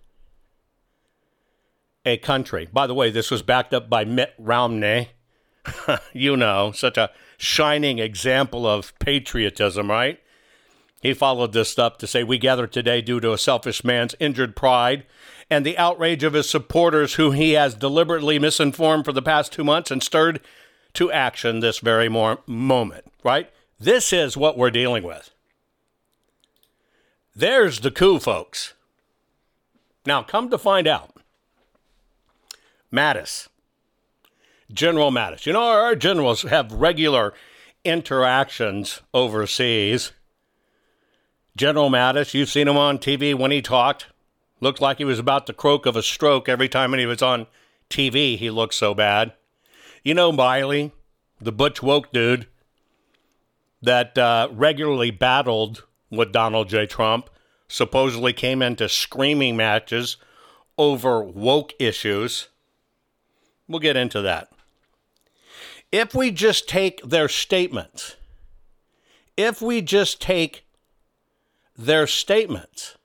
a 2.03 2.17
country. 2.17 2.67
By 2.73 2.87
the 2.87 2.95
way, 2.95 3.11
this 3.11 3.29
was 3.29 3.43
backed 3.43 3.75
up 3.75 3.87
by 3.87 4.03
Mitt 4.03 4.33
Romney. 4.39 5.09
you 6.13 6.35
know, 6.35 6.71
such 6.71 6.97
a 6.97 7.11
shining 7.37 7.99
example 7.99 8.65
of 8.65 8.97
patriotism, 8.97 9.91
right? 9.91 10.19
He 11.03 11.13
followed 11.13 11.53
this 11.53 11.77
up 11.77 11.99
to 11.99 12.07
say, 12.07 12.23
We 12.23 12.39
gather 12.39 12.65
today 12.65 13.01
due 13.01 13.19
to 13.19 13.33
a 13.33 13.37
selfish 13.37 13.83
man's 13.83 14.15
injured 14.19 14.55
pride 14.55 15.05
and 15.47 15.63
the 15.63 15.77
outrage 15.77 16.23
of 16.23 16.33
his 16.33 16.49
supporters, 16.49 17.15
who 17.15 17.29
he 17.29 17.51
has 17.51 17.75
deliberately 17.75 18.39
misinformed 18.39 19.05
for 19.05 19.13
the 19.13 19.21
past 19.21 19.53
two 19.53 19.63
months 19.63 19.91
and 19.91 20.01
stirred 20.01 20.39
to 20.93 21.11
action 21.11 21.59
this 21.59 21.77
very 21.77 22.09
moment, 22.09 23.05
right? 23.23 23.51
This 23.79 24.13
is 24.13 24.37
what 24.37 24.57
we're 24.57 24.71
dealing 24.71 25.03
with. 25.03 25.31
There's 27.35 27.81
the 27.81 27.91
coup, 27.91 28.19
folks. 28.19 28.73
Now, 30.05 30.23
come 30.23 30.49
to 30.49 30.57
find 30.57 30.87
out, 30.87 31.17
Mattis. 32.93 33.49
General 34.71 35.11
Mattis. 35.11 35.45
You 35.45 35.53
know, 35.53 35.63
our 35.63 35.95
generals 35.95 36.43
have 36.43 36.71
regular 36.71 37.33
interactions 37.83 39.01
overseas. 39.13 40.11
General 41.55 41.89
Mattis, 41.89 42.33
you've 42.33 42.49
seen 42.49 42.67
him 42.67 42.77
on 42.77 42.97
TV 42.97 43.35
when 43.35 43.51
he 43.51 43.61
talked. 43.61 44.07
Looked 44.61 44.81
like 44.81 44.97
he 44.97 45.05
was 45.05 45.19
about 45.19 45.45
to 45.47 45.53
croak 45.53 45.85
of 45.85 45.95
a 45.95 46.01
stroke 46.01 46.47
every 46.47 46.69
time 46.69 46.93
he 46.93 47.05
was 47.05 47.21
on 47.21 47.47
TV. 47.89 48.37
He 48.37 48.49
looked 48.49 48.73
so 48.73 48.93
bad. 48.93 49.33
You 50.03 50.13
know, 50.13 50.31
Milley, 50.31 50.91
the 51.39 51.51
butch 51.51 51.83
woke 51.83 52.11
dude 52.11 52.47
that 53.85 54.17
uh, 54.17 54.49
regularly 54.51 55.11
battled 55.11 55.85
with 56.09 56.31
Donald 56.31 56.69
J. 56.69 56.85
Trump, 56.85 57.29
supposedly 57.67 58.33
came 58.33 58.61
into 58.61 58.87
screaming 58.87 59.57
matches 59.57 60.17
over 60.77 61.23
woke 61.23 61.73
issues. 61.79 62.49
We'll 63.67 63.79
get 63.79 63.97
into 63.97 64.21
that. 64.21 64.49
If 65.91 66.13
we 66.13 66.31
just 66.31 66.67
take 66.67 67.01
their 67.01 67.29
statements, 67.29 68.15
if 69.37 69.61
we 69.61 69.81
just 69.81 70.21
take 70.21 70.65
their 71.77 72.05
statements, 72.07 72.97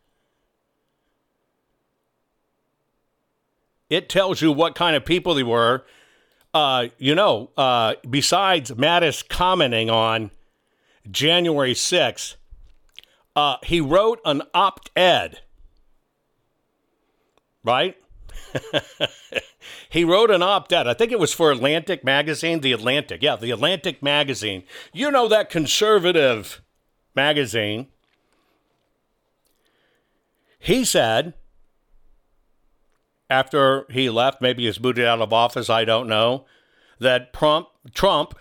it 3.88 4.08
tells 4.08 4.40
you 4.40 4.52
what 4.52 4.74
kind 4.74 4.96
of 4.96 5.04
people 5.04 5.34
they 5.34 5.42
were. 5.42 5.84
Uh, 6.52 6.88
you 6.98 7.14
know, 7.14 7.50
uh, 7.56 7.94
besides 8.08 8.72
Mattis 8.72 9.26
commenting 9.28 9.88
on 9.88 10.30
January 11.08 11.74
6th, 11.74 12.36
uh, 13.36 13.56
he 13.62 13.80
wrote 13.80 14.20
an 14.24 14.42
op 14.54 14.80
ed, 14.96 15.40
right? 17.64 17.96
he 19.90 20.04
wrote 20.04 20.30
an 20.30 20.42
op 20.42 20.72
ed. 20.72 20.86
I 20.86 20.94
think 20.94 21.12
it 21.12 21.18
was 21.18 21.32
for 21.32 21.52
Atlantic 21.52 22.04
Magazine. 22.04 22.60
The 22.60 22.72
Atlantic. 22.72 23.22
Yeah, 23.22 23.36
the 23.36 23.50
Atlantic 23.50 24.02
Magazine. 24.02 24.64
You 24.92 25.10
know 25.10 25.28
that 25.28 25.50
conservative 25.50 26.60
magazine. 27.14 27.88
He 30.58 30.84
said, 30.84 31.34
after 33.30 33.86
he 33.90 34.10
left, 34.10 34.42
maybe 34.42 34.62
he 34.62 34.68
was 34.68 34.78
booted 34.78 35.06
out 35.06 35.20
of 35.20 35.32
office, 35.32 35.70
I 35.70 35.84
don't 35.84 36.08
know, 36.08 36.44
that 36.98 37.32
Trump, 37.32 37.68
Trump 37.94 38.34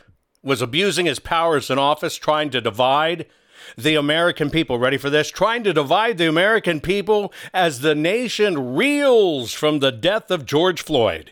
was 0.44 0.62
abusing 0.62 1.06
his 1.06 1.20
powers 1.20 1.70
in 1.70 1.78
office, 1.78 2.16
trying 2.16 2.50
to 2.52 2.62
divide 2.62 3.26
the 3.78 3.96
American 3.96 4.50
people. 4.50 4.80
Ready 4.80 4.98
for 4.98 5.10
this? 5.10 5.30
Trying 5.30 5.64
to 5.64 5.74
divide 5.74 6.18
the 6.18 6.30
American 6.30 6.80
people 6.80 7.34
as 7.54 7.82
the 7.82 7.96
nation 7.96 8.76
reels 8.76 9.54
from 9.54 9.80
the 9.80 9.92
death 9.92 10.32
of 10.32 10.46
George 10.46 10.82
Floyd. 10.82 11.32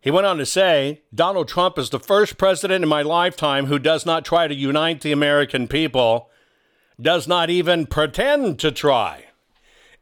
He 0.00 0.10
went 0.10 0.26
on 0.26 0.38
to 0.38 0.46
say 0.46 1.02
Donald 1.14 1.48
Trump 1.48 1.78
is 1.78 1.90
the 1.90 2.00
first 2.00 2.38
president 2.38 2.82
in 2.82 2.88
my 2.88 3.02
lifetime 3.02 3.66
who 3.66 3.78
does 3.78 4.06
not 4.06 4.24
try 4.24 4.46
to 4.48 4.54
unite 4.54 5.00
the 5.00 5.12
American 5.12 5.68
people, 5.68 6.30
does 7.00 7.26
not 7.26 7.50
even 7.50 7.86
pretend 7.86 8.58
to 8.60 8.70
try. 8.70 9.24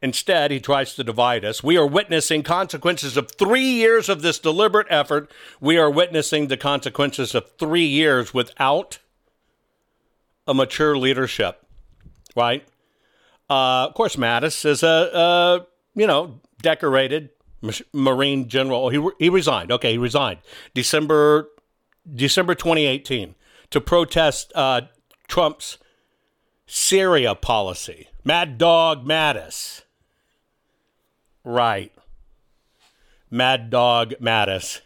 Instead, 0.01 0.51
he 0.51 0.59
tries 0.59 0.93
to 0.93 1.03
divide 1.03 1.43
us. 1.43 1.63
We 1.63 1.75
are 1.77 1.87
witnessing 1.87 2.43
consequences 2.43 3.17
of 3.17 3.31
three 3.31 3.61
years 3.61 4.09
of 4.09 4.21
this 4.21 4.37
deliberate 4.37 4.87
effort. 4.89 5.31
We 5.59 5.77
are 5.77 5.89
witnessing 5.89 6.47
the 6.47 6.57
consequences 6.57 7.33
of 7.33 7.51
three 7.57 7.85
years 7.85 8.33
without 8.33 8.99
a 10.45 10.53
mature 10.53 10.97
leadership, 10.97 11.65
right? 12.35 12.67
Uh, 13.49 13.87
of 13.87 13.95
course, 13.95 14.15
Mattis 14.17 14.65
is 14.65 14.83
a, 14.83 15.09
a 15.13 15.67
you 15.95 16.05
know 16.05 16.39
decorated 16.61 17.29
Marine 17.93 18.47
general. 18.47 18.89
He 18.89 19.05
he 19.17 19.29
resigned. 19.29 19.71
Okay, 19.71 19.93
he 19.93 19.97
resigned 19.97 20.39
December 20.73 21.49
December 22.13 22.55
2018 22.55 23.35
to 23.71 23.81
protest 23.81 24.51
uh, 24.55 24.81
Trump's 25.27 25.77
Syria 26.65 27.35
policy. 27.35 28.09
Mad 28.23 28.57
Dog 28.57 29.05
Mattis. 29.05 29.83
Right. 31.47 31.93
Mad 33.31 33.69
Dog 33.69 34.15
Mattis. 34.21 34.81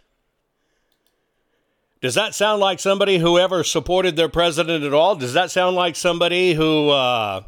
Does 2.01 2.13
that 2.13 2.35
sound 2.35 2.61
like 2.61 2.79
somebody 2.79 3.17
who 3.17 3.39
ever 3.39 3.63
supported 3.63 4.15
their 4.15 4.29
president 4.29 4.83
at 4.83 4.93
all? 4.93 5.15
Does 5.15 5.33
that 5.33 5.49
sound 5.49 5.75
like 5.75 5.95
somebody 5.95 6.53
who 6.53 6.89
uh, 6.89 7.41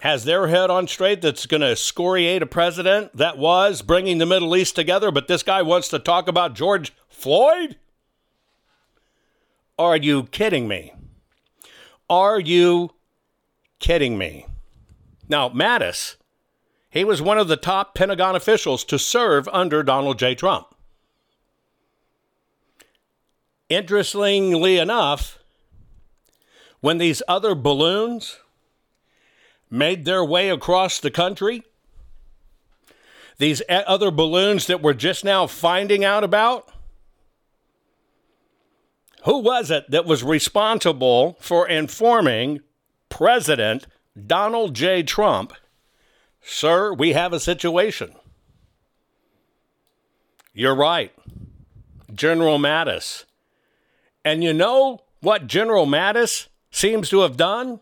has 0.00 0.24
their 0.24 0.48
head 0.48 0.68
on 0.68 0.86
straight 0.86 1.22
that's 1.22 1.46
going 1.46 1.62
to 1.62 1.68
excoriate 1.68 2.42
a 2.42 2.46
president 2.46 3.16
that 3.16 3.38
was 3.38 3.80
bringing 3.80 4.18
the 4.18 4.26
Middle 4.26 4.54
East 4.54 4.76
together, 4.76 5.10
but 5.10 5.28
this 5.28 5.42
guy 5.42 5.62
wants 5.62 5.88
to 5.88 5.98
talk 5.98 6.28
about 6.28 6.54
George 6.54 6.92
Floyd? 7.08 7.76
Are 9.78 9.96
you 9.96 10.24
kidding 10.24 10.68
me? 10.68 10.92
Are 12.10 12.38
you 12.38 12.90
kidding 13.78 14.18
me? 14.18 14.44
Now, 15.26 15.48
Mattis, 15.48 16.16
he 16.90 17.04
was 17.04 17.22
one 17.22 17.38
of 17.38 17.48
the 17.48 17.56
top 17.56 17.94
Pentagon 17.94 18.34
officials 18.36 18.84
to 18.84 18.98
serve 18.98 19.48
under 19.52 19.82
Donald 19.82 20.18
J. 20.18 20.34
Trump. 20.34 20.74
Interestingly 23.68 24.78
enough, 24.78 25.38
when 26.80 26.98
these 26.98 27.22
other 27.28 27.54
balloons 27.54 28.38
made 29.70 30.04
their 30.04 30.24
way 30.24 30.48
across 30.48 30.98
the 30.98 31.10
country? 31.10 31.62
These 33.38 33.62
other 33.68 34.10
balloons 34.10 34.66
that 34.66 34.82
we're 34.82 34.92
just 34.94 35.24
now 35.24 35.46
finding 35.46 36.04
out 36.04 36.24
about? 36.24 36.68
Who 39.24 39.38
was 39.38 39.70
it 39.70 39.90
that 39.90 40.06
was 40.06 40.24
responsible 40.24 41.36
for 41.40 41.68
informing 41.68 42.60
President 43.08 43.86
Donald 44.26 44.74
J. 44.74 45.02
Trump, 45.02 45.52
Sir, 46.42 46.92
we 46.92 47.12
have 47.12 47.32
a 47.32 47.40
situation? 47.40 48.14
You're 50.52 50.74
right. 50.74 51.12
General 52.12 52.58
Mattis. 52.58 53.24
And 54.24 54.42
you 54.42 54.52
know 54.52 55.00
what 55.20 55.46
General 55.46 55.86
Mattis 55.86 56.48
seems 56.70 57.08
to 57.10 57.20
have 57.20 57.36
done? 57.36 57.80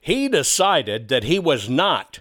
He 0.00 0.28
decided 0.28 1.08
that 1.08 1.24
he 1.24 1.38
was 1.38 1.68
not 1.68 2.20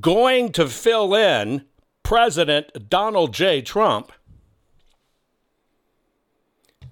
going 0.00 0.52
to 0.52 0.68
fill 0.68 1.14
in 1.14 1.64
President 2.02 2.88
Donald 2.88 3.34
J. 3.34 3.60
Trump 3.60 4.12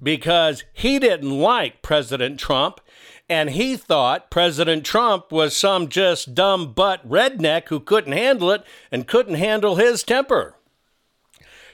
because 0.02 0.64
he 0.72 0.98
didn't 0.98 1.38
like 1.38 1.82
President 1.82 2.38
Trump 2.38 2.80
and 3.28 3.50
he 3.50 3.76
thought 3.76 4.30
President 4.30 4.84
Trump 4.84 5.30
was 5.30 5.56
some 5.56 5.88
just 5.88 6.34
dumb 6.34 6.72
butt 6.72 7.06
redneck 7.06 7.68
who 7.68 7.80
couldn't 7.80 8.12
handle 8.12 8.50
it 8.50 8.64
and 8.90 9.06
couldn't 9.06 9.34
handle 9.34 9.76
his 9.76 10.02
temper. 10.02 10.56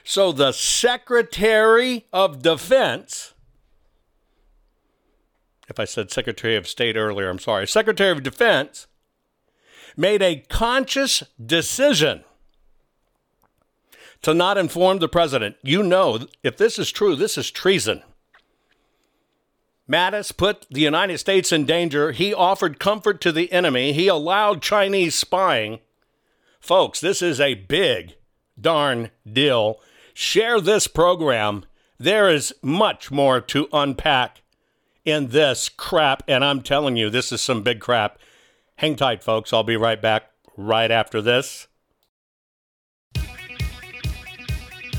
So 0.03 0.31
the 0.31 0.51
Secretary 0.51 2.05
of 2.11 2.41
Defense, 2.41 3.33
if 5.67 5.79
I 5.79 5.85
said 5.85 6.11
Secretary 6.11 6.55
of 6.55 6.67
State 6.67 6.95
earlier, 6.95 7.29
I'm 7.29 7.39
sorry, 7.39 7.67
Secretary 7.67 8.11
of 8.11 8.21
Defense 8.21 8.87
made 9.97 10.21
a 10.21 10.43
conscious 10.49 11.23
decision 11.43 12.23
to 14.21 14.33
not 14.33 14.57
inform 14.57 14.99
the 14.99 15.07
president. 15.07 15.55
You 15.63 15.81
know, 15.81 16.27
if 16.43 16.57
this 16.57 16.77
is 16.77 16.91
true, 16.91 17.15
this 17.15 17.37
is 17.37 17.49
treason. 17.49 18.03
Mattis 19.89 20.35
put 20.35 20.65
the 20.69 20.81
United 20.81 21.19
States 21.19 21.51
in 21.51 21.65
danger. 21.65 22.11
He 22.11 22.33
offered 22.33 22.79
comfort 22.79 23.21
to 23.21 23.31
the 23.31 23.51
enemy. 23.51 23.93
He 23.93 24.07
allowed 24.07 24.61
Chinese 24.61 25.15
spying. 25.15 25.79
Folks, 26.59 26.99
this 26.99 27.21
is 27.21 27.39
a 27.39 27.53
big 27.53 28.15
darn 28.59 29.11
deal. 29.31 29.79
Share 30.13 30.59
this 30.59 30.87
program. 30.87 31.65
There 31.99 32.29
is 32.29 32.53
much 32.63 33.11
more 33.11 33.39
to 33.41 33.69
unpack 33.71 34.41
in 35.05 35.27
this 35.27 35.69
crap, 35.69 36.23
and 36.27 36.43
I'm 36.43 36.61
telling 36.61 36.97
you, 36.97 37.09
this 37.09 37.31
is 37.31 37.41
some 37.41 37.61
big 37.61 37.79
crap. 37.79 38.17
Hang 38.77 38.95
tight, 38.95 39.23
folks. 39.23 39.53
I'll 39.53 39.63
be 39.63 39.77
right 39.77 40.01
back 40.01 40.31
right 40.57 40.89
after 40.89 41.21
this. 41.21 41.67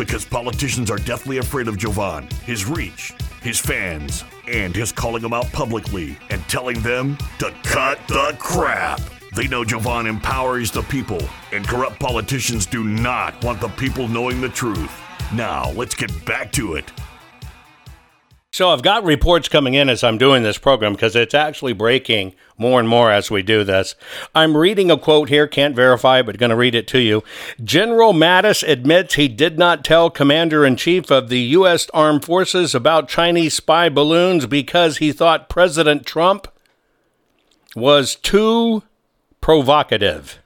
Because 0.00 0.24
politicians 0.24 0.90
are 0.90 0.96
deathly 0.96 1.36
afraid 1.36 1.68
of 1.68 1.76
Jovan, 1.76 2.26
his 2.46 2.64
reach, 2.64 3.12
his 3.42 3.58
fans, 3.58 4.24
and 4.48 4.74
his 4.74 4.92
calling 4.92 5.20
them 5.20 5.34
out 5.34 5.52
publicly 5.52 6.16
and 6.30 6.40
telling 6.48 6.80
them 6.80 7.18
to 7.38 7.52
cut 7.64 7.98
the 8.08 8.34
crap. 8.38 8.98
They 9.36 9.46
know 9.46 9.62
Jovan 9.62 10.06
empowers 10.06 10.70
the 10.70 10.80
people, 10.84 11.20
and 11.52 11.68
corrupt 11.68 12.00
politicians 12.00 12.64
do 12.64 12.82
not 12.82 13.44
want 13.44 13.60
the 13.60 13.68
people 13.68 14.08
knowing 14.08 14.40
the 14.40 14.48
truth. 14.48 14.90
Now, 15.34 15.70
let's 15.72 15.94
get 15.94 16.24
back 16.24 16.50
to 16.52 16.76
it. 16.76 16.90
So 18.52 18.70
I've 18.70 18.82
got 18.82 19.04
reports 19.04 19.48
coming 19.48 19.74
in 19.74 19.88
as 19.88 20.02
I'm 20.02 20.18
doing 20.18 20.42
this 20.42 20.58
program 20.58 20.94
because 20.94 21.14
it's 21.14 21.34
actually 21.34 21.72
breaking 21.72 22.34
more 22.58 22.80
and 22.80 22.88
more 22.88 23.12
as 23.12 23.30
we 23.30 23.42
do 23.42 23.62
this. 23.62 23.94
I'm 24.34 24.56
reading 24.56 24.90
a 24.90 24.98
quote 24.98 25.28
here, 25.28 25.46
can't 25.46 25.76
verify, 25.76 26.20
but 26.22 26.36
going 26.36 26.50
to 26.50 26.56
read 26.56 26.74
it 26.74 26.88
to 26.88 26.98
you. 26.98 27.22
General 27.62 28.12
Mattis 28.12 28.66
admits 28.68 29.14
he 29.14 29.28
did 29.28 29.56
not 29.56 29.84
tell 29.84 30.10
Commander 30.10 30.66
in 30.66 30.74
Chief 30.74 31.12
of 31.12 31.28
the 31.28 31.38
U.S. 31.38 31.88
Armed 31.94 32.24
Forces 32.24 32.74
about 32.74 33.08
Chinese 33.08 33.54
spy 33.54 33.88
balloons 33.88 34.46
because 34.46 34.96
he 34.96 35.12
thought 35.12 35.48
President 35.48 36.04
Trump 36.04 36.48
was 37.76 38.16
too 38.16 38.82
provocative. 39.40 40.40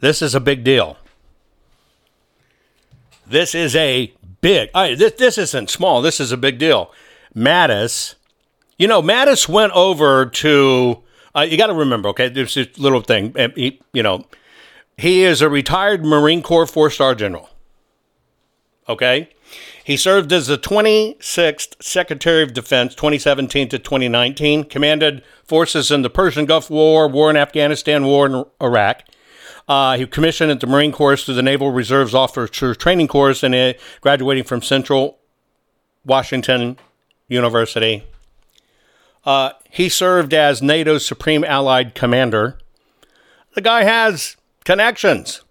This 0.00 0.20
is 0.20 0.34
a 0.34 0.40
big 0.40 0.64
deal. 0.64 0.98
This 3.26 3.54
is 3.54 3.74
a 3.74 4.12
big. 4.40 4.70
I, 4.74 4.94
this, 4.94 5.12
this 5.12 5.38
isn't 5.38 5.70
small. 5.70 6.02
This 6.02 6.20
is 6.20 6.32
a 6.32 6.36
big 6.36 6.58
deal. 6.58 6.92
Mattis, 7.34 8.14
you 8.78 8.88
know, 8.88 9.02
Mattis 9.02 9.48
went 9.48 9.72
over 9.72 10.26
to. 10.26 11.02
Uh, 11.34 11.42
you 11.42 11.56
got 11.56 11.68
to 11.68 11.74
remember, 11.74 12.08
okay, 12.08 12.28
there's 12.28 12.54
this 12.54 12.76
little 12.78 13.02
thing. 13.02 13.34
He, 13.54 13.80
you 13.92 14.02
know, 14.02 14.24
he 14.96 15.22
is 15.22 15.40
a 15.40 15.48
retired 15.48 16.04
Marine 16.04 16.42
Corps 16.42 16.66
four 16.66 16.90
star 16.90 17.14
general. 17.14 17.50
Okay, 18.88 19.30
he 19.84 19.96
served 19.96 20.32
as 20.32 20.46
the 20.46 20.58
26th 20.58 21.82
Secretary 21.82 22.42
of 22.42 22.52
Defense, 22.52 22.94
2017 22.94 23.68
to 23.70 23.78
2019. 23.78 24.64
Commanded 24.64 25.22
forces 25.44 25.90
in 25.90 26.02
the 26.02 26.10
Persian 26.10 26.44
Gulf 26.46 26.70
War, 26.70 27.08
war 27.08 27.30
in 27.30 27.36
Afghanistan, 27.36 28.04
war 28.04 28.26
in 28.26 28.44
Iraq. 28.60 29.04
Uh, 29.70 29.96
he 29.96 30.04
commissioned 30.04 30.50
at 30.50 30.58
the 30.58 30.66
Marine 30.66 30.90
Corps 30.90 31.16
through 31.16 31.34
the 31.34 31.44
Naval 31.44 31.70
Reserves 31.70 32.12
Officer 32.12 32.74
Training 32.74 33.06
Corps 33.06 33.40
and 33.44 33.54
uh, 33.54 33.74
graduating 34.00 34.42
from 34.42 34.62
Central 34.62 35.20
Washington 36.04 36.76
University. 37.28 38.02
Uh, 39.24 39.50
he 39.70 39.88
served 39.88 40.34
as 40.34 40.60
NATO's 40.60 41.06
Supreme 41.06 41.44
Allied 41.44 41.94
Commander. 41.94 42.58
The 43.54 43.60
guy 43.60 43.84
has 43.84 44.36
connections. 44.64 45.42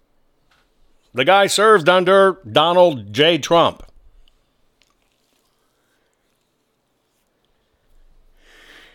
The 1.14 1.24
guy 1.24 1.46
served 1.46 1.88
under 1.88 2.40
Donald 2.46 3.14
J. 3.14 3.38
Trump. 3.38 3.82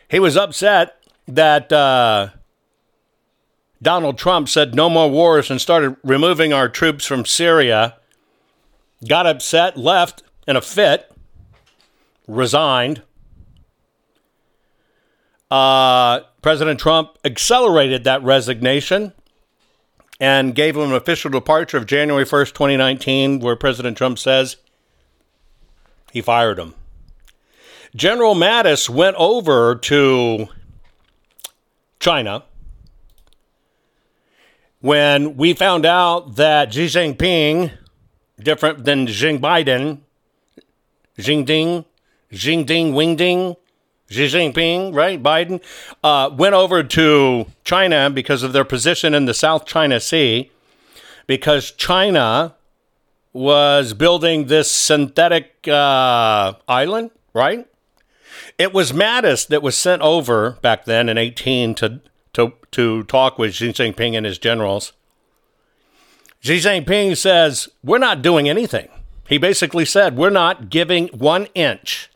He 0.08 0.20
was 0.20 0.38
upset 0.38 1.02
that 1.28 1.74
uh, 1.74 2.30
Donald 3.82 4.18
Trump 4.18 4.50
said 4.50 4.74
no 4.74 4.90
more 4.90 5.10
wars 5.10 5.52
and 5.52 5.60
started 5.60 5.96
removing 6.04 6.54
our 6.54 6.70
troops 6.70 7.06
from 7.06 7.26
Syria, 7.26 7.98
got 9.08 9.28
upset, 9.28 9.78
left 9.78 10.24
in 10.48 10.56
a 10.56 10.62
fit, 10.62 11.12
resigned. 12.28 13.02
Uh, 15.52 16.22
President 16.42 16.80
Trump 16.80 17.18
accelerated 17.24 18.04
that 18.04 18.24
resignation 18.24 19.14
and 20.20 20.56
gave 20.56 20.76
him 20.76 20.84
an 20.84 20.94
official 20.94 21.30
departure 21.30 21.78
of 21.78 21.86
January 21.86 22.26
1st, 22.26 22.54
2019, 22.54 23.40
where 23.40 23.56
President 23.56 23.98
Trump 23.98 24.18
says 24.18 24.58
he 26.12 26.22
fired 26.22 26.58
him. 26.58 26.74
General 27.96 28.36
Mattis 28.36 28.90
went 28.90 29.16
over 29.18 29.76
to 29.76 30.48
China 32.00 32.44
when 34.86 35.36
we 35.36 35.52
found 35.52 35.84
out 35.84 36.36
that 36.36 36.72
Xi 36.72 36.86
Jinping, 36.86 37.72
different 38.40 38.86
than 38.86 39.08
Xi 39.08 39.36
Biden, 39.40 40.02
Ding, 41.18 41.86
Xi 42.32 42.64
Ding, 42.64 42.94
Wing 42.94 43.16
Ding, 43.16 43.56
Xi 44.12 44.28
Jinping, 44.28 44.94
right? 44.94 45.24
Biden, 45.24 45.60
uh, 46.04 46.30
went 46.32 46.54
over 46.54 46.84
to 46.84 47.48
China 47.64 48.12
because 48.12 48.44
of 48.44 48.54
their 48.54 48.64
position 48.64 49.16
in 49.16 49.26
the 49.26 49.34
South 49.34 49.66
China 49.66 50.00
Sea, 50.00 50.52
because 51.26 51.72
China 51.72 52.54
was 53.34 53.96
building 53.96 54.46
this 54.46 54.70
synthetic 54.70 55.68
uh, 55.68 56.54
island, 56.68 57.10
right? 57.34 57.66
It 58.60 58.72
was 58.72 58.92
Mattis 58.92 59.48
that 59.48 59.64
was 59.64 59.76
sent 59.76 60.04
over 60.04 60.60
back 60.62 60.86
then 60.86 61.10
in 61.10 61.18
18 61.18 61.74
to 61.76 62.02
to, 62.36 62.54
to 62.72 63.04
talk 63.04 63.40
with 63.40 63.54
Xi 63.54 63.70
Jinping 63.70 64.16
and 64.16 64.26
his 64.26 64.38
generals. 64.38 64.94
Xi 66.42 66.58
Jinping 66.58 67.18
says, 67.18 67.68
We're 67.84 67.98
not 67.98 68.22
doing 68.22 68.48
anything. 68.48 68.90
He 69.28 69.38
basically 69.38 69.86
said, 69.86 70.16
We're 70.18 70.30
not 70.30 70.70
giving 70.70 71.08
one 71.08 71.48
inch 71.56 72.12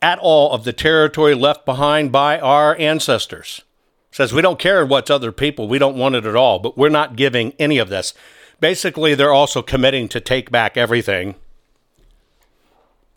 at 0.00 0.18
all 0.18 0.50
of 0.52 0.64
the 0.64 0.72
territory 0.72 1.34
left 1.34 1.64
behind 1.64 2.10
by 2.10 2.40
our 2.40 2.76
ancestors. 2.78 3.62
Says, 4.10 4.32
We 4.32 4.42
don't 4.42 4.58
care 4.58 4.84
what's 4.84 5.10
other 5.10 5.32
people. 5.32 5.68
We 5.68 5.78
don't 5.78 5.96
want 5.96 6.16
it 6.16 6.26
at 6.26 6.36
all, 6.36 6.58
but 6.58 6.76
we're 6.76 6.88
not 6.88 7.14
giving 7.16 7.52
any 7.58 7.78
of 7.78 7.88
this. 7.88 8.14
Basically, 8.58 9.14
they're 9.14 9.32
also 9.32 9.62
committing 9.62 10.08
to 10.08 10.20
take 10.20 10.50
back 10.50 10.76
everything 10.76 11.34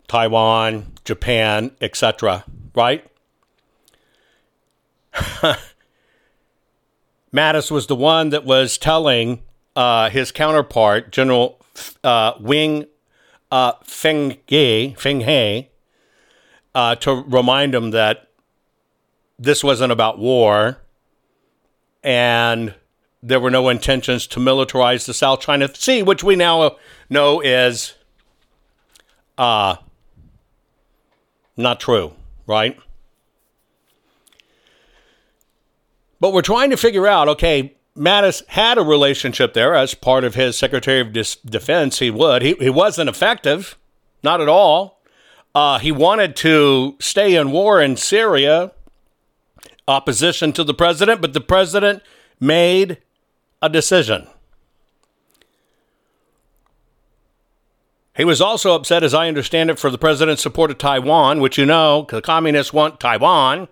Taiwan, 0.06 0.92
Japan, 1.04 1.72
etc., 1.80 2.44
right? 2.74 3.04
Mattis 7.32 7.70
was 7.70 7.86
the 7.86 7.96
one 7.96 8.30
that 8.30 8.44
was 8.44 8.78
telling 8.78 9.42
uh, 9.74 10.10
his 10.10 10.32
counterpart, 10.32 11.12
General 11.12 11.60
uh, 12.04 12.32
Wing 12.40 12.86
uh, 13.50 13.72
Feng 13.84 14.38
He, 14.46 14.94
Feng 14.98 15.20
He 15.20 15.70
uh, 16.74 16.94
to 16.96 17.14
remind 17.14 17.74
him 17.74 17.90
that 17.90 18.28
this 19.38 19.62
wasn't 19.62 19.92
about 19.92 20.18
war 20.18 20.78
and 22.02 22.74
there 23.22 23.40
were 23.40 23.50
no 23.50 23.68
intentions 23.68 24.26
to 24.28 24.40
militarize 24.40 25.06
the 25.06 25.14
South 25.14 25.40
China 25.40 25.74
Sea, 25.74 26.02
which 26.02 26.22
we 26.22 26.36
now 26.36 26.76
know 27.10 27.40
is 27.40 27.94
uh, 29.36 29.76
not 31.56 31.80
true, 31.80 32.12
right? 32.46 32.78
But 36.20 36.32
we're 36.32 36.42
trying 36.42 36.70
to 36.70 36.76
figure 36.76 37.06
out 37.06 37.28
okay, 37.28 37.76
Mattis 37.96 38.46
had 38.48 38.78
a 38.78 38.82
relationship 38.82 39.54
there 39.54 39.74
as 39.74 39.94
part 39.94 40.24
of 40.24 40.34
his 40.34 40.56
Secretary 40.56 41.00
of 41.00 41.12
Defense. 41.12 41.98
He 41.98 42.10
would. 42.10 42.42
He, 42.42 42.54
he 42.54 42.70
wasn't 42.70 43.08
effective, 43.08 43.76
not 44.22 44.40
at 44.40 44.48
all. 44.48 45.00
Uh, 45.54 45.78
he 45.78 45.90
wanted 45.90 46.36
to 46.36 46.96
stay 47.00 47.34
in 47.34 47.50
war 47.50 47.80
in 47.80 47.96
Syria, 47.96 48.72
opposition 49.88 50.52
to 50.52 50.62
the 50.62 50.74
president, 50.74 51.22
but 51.22 51.32
the 51.32 51.40
president 51.40 52.02
made 52.38 52.98
a 53.62 53.70
decision. 53.70 54.26
He 58.14 58.24
was 58.24 58.40
also 58.40 58.74
upset, 58.74 59.02
as 59.02 59.14
I 59.14 59.28
understand 59.28 59.70
it, 59.70 59.78
for 59.78 59.90
the 59.90 59.98
president's 59.98 60.42
support 60.42 60.70
of 60.70 60.78
Taiwan, 60.78 61.40
which 61.40 61.58
you 61.58 61.66
know, 61.66 62.06
the 62.10 62.22
communists 62.22 62.72
want 62.72 63.00
Taiwan. 63.00 63.68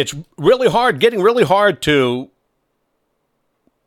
It's 0.00 0.14
really 0.38 0.70
hard, 0.70 0.98
getting 0.98 1.20
really 1.20 1.44
hard 1.44 1.82
to 1.82 2.30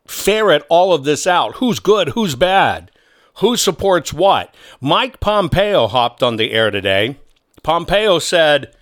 ferret 0.05 0.63
all 0.69 0.93
of 0.93 1.05
this 1.05 1.25
out. 1.25 1.55
Who's 1.55 1.79
good? 1.79 2.09
Who's 2.09 2.35
bad? 2.35 2.91
Who 3.37 3.57
supports 3.57 4.13
what? 4.13 4.53
Mike 4.79 5.19
Pompeo 5.19 5.87
hopped 5.87 6.21
on 6.21 6.35
the 6.35 6.51
air 6.51 6.69
today. 6.69 7.17
Pompeo 7.63 8.19
said, 8.19 8.75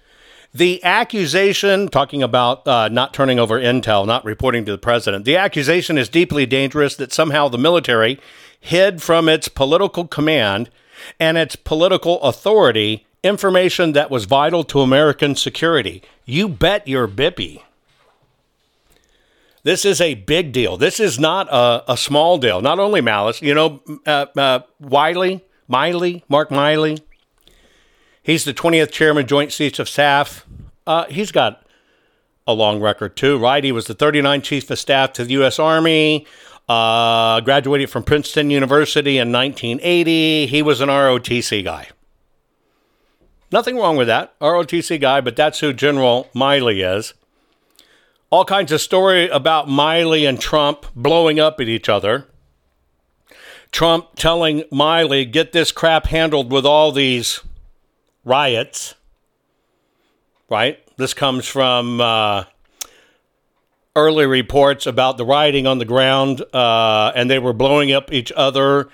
the 0.54 0.84
accusation, 0.84 1.88
talking 1.88 2.22
about 2.22 2.68
uh, 2.68 2.90
not 2.90 3.14
turning 3.14 3.40
over 3.40 3.58
intel, 3.58 4.06
not 4.06 4.26
reporting 4.26 4.66
to 4.66 4.72
the 4.74 4.78
president, 4.78 5.24
the 5.24 5.38
accusation 5.38 5.98
is 5.98 6.10
deeply 6.10 6.46
dangerous 6.46 6.98
that 6.98 7.14
somehow 7.14 7.48
the 7.48 7.58
military 7.58 8.20
hid 8.60 9.02
from 9.02 9.30
its 9.30 9.48
political 9.48 10.06
command 10.06 10.70
and 11.18 11.38
its 11.38 11.56
political 11.56 12.22
authority 12.22 13.08
information 13.24 13.94
that 13.94 14.10
was 14.10 14.26
vital 14.26 14.64
to 14.66 14.82
American 14.82 15.36
security. 15.36 16.02
You 16.26 16.50
bet 16.50 16.88
your 16.88 17.08
bippy. 17.08 17.62
This 19.64 19.86
is 19.86 20.02
a 20.02 20.16
big 20.16 20.52
deal. 20.52 20.76
This 20.76 21.00
is 21.00 21.20
not 21.20 21.48
a, 21.52 21.92
a 21.92 21.98
small 21.98 22.40
deal. 22.40 22.62
Not 22.62 22.80
only 22.80 23.00
Malice, 23.00 23.42
you 23.42 23.54
know, 23.54 23.82
uh, 24.08 24.26
uh, 24.36 24.60
Wiley, 24.80 25.44
Milley, 25.70 26.24
Mark 26.28 26.50
Milley, 26.50 27.00
He's 28.24 28.44
the 28.44 28.54
20th 28.54 28.92
chairman, 28.92 29.26
Joint 29.26 29.52
Chiefs 29.52 29.80
of 29.80 29.90
Staff. 29.90 30.46
Uh, 30.86 31.06
he's 31.06 31.32
got 31.32 31.66
a 32.46 32.54
long 32.54 32.80
record 32.80 33.16
too, 33.16 33.38
right? 33.38 33.64
He 33.64 33.72
was 33.72 33.88
the 33.88 33.96
39th 33.96 34.44
Chief 34.44 34.70
of 34.70 34.78
Staff 34.78 35.14
to 35.14 35.24
the 35.24 35.34
U.S. 35.34 35.58
Army. 35.60 36.28
Uh, 36.70 37.42
graduated 37.42 37.90
from 37.90 38.04
Princeton 38.04 38.50
University 38.50 39.18
in 39.18 39.32
1980. 39.32 40.48
He 40.48 40.62
was 40.62 40.80
an 40.80 40.90
ROTC 40.90 41.64
guy. 41.64 41.90
Nothing 43.52 43.76
wrong 43.76 43.98
with 43.98 44.08
that, 44.08 44.40
ROTC 44.40 45.00
guy, 45.02 45.20
but 45.20 45.36
that's 45.36 45.60
who 45.60 45.74
General 45.74 46.30
Milley 46.34 46.98
is. 46.98 47.14
All 48.30 48.46
kinds 48.46 48.72
of 48.72 48.80
story 48.80 49.28
about 49.28 49.68
Milley 49.68 50.28
and 50.28 50.40
Trump 50.40 50.86
blowing 50.96 51.38
up 51.38 51.60
at 51.60 51.68
each 51.68 51.90
other. 51.90 52.28
Trump 53.72 54.16
telling 54.16 54.62
Milley, 54.72 55.30
get 55.30 55.52
this 55.52 55.74
crap 55.74 56.06
handled 56.06 56.50
with 56.50 56.66
all 56.66 56.94
these 56.94 57.42
riots, 58.24 58.96
right? 60.50 60.80
This 60.98 61.14
comes 61.14 61.46
from 61.46 62.00
uh, 62.00 62.46
early 63.98 64.26
reports 64.28 64.86
about 64.86 65.18
the 65.18 65.26
rioting 65.26 65.68
on 65.68 65.80
the 65.80 65.86
ground, 65.86 66.42
uh, 66.54 67.12
and 67.16 67.30
they 67.30 67.40
were 67.40 67.54
blowing 67.54 67.92
up 67.92 68.14
each 68.14 68.32
other 68.32 68.90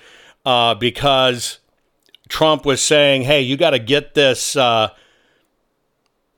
uh, 0.45 0.73
because 0.73 1.59
Trump 2.29 2.65
was 2.65 2.81
saying, 2.81 3.23
hey, 3.23 3.41
you 3.41 3.57
got 3.57 3.71
to 3.71 3.79
get 3.79 4.13
this 4.13 4.55
uh, 4.55 4.89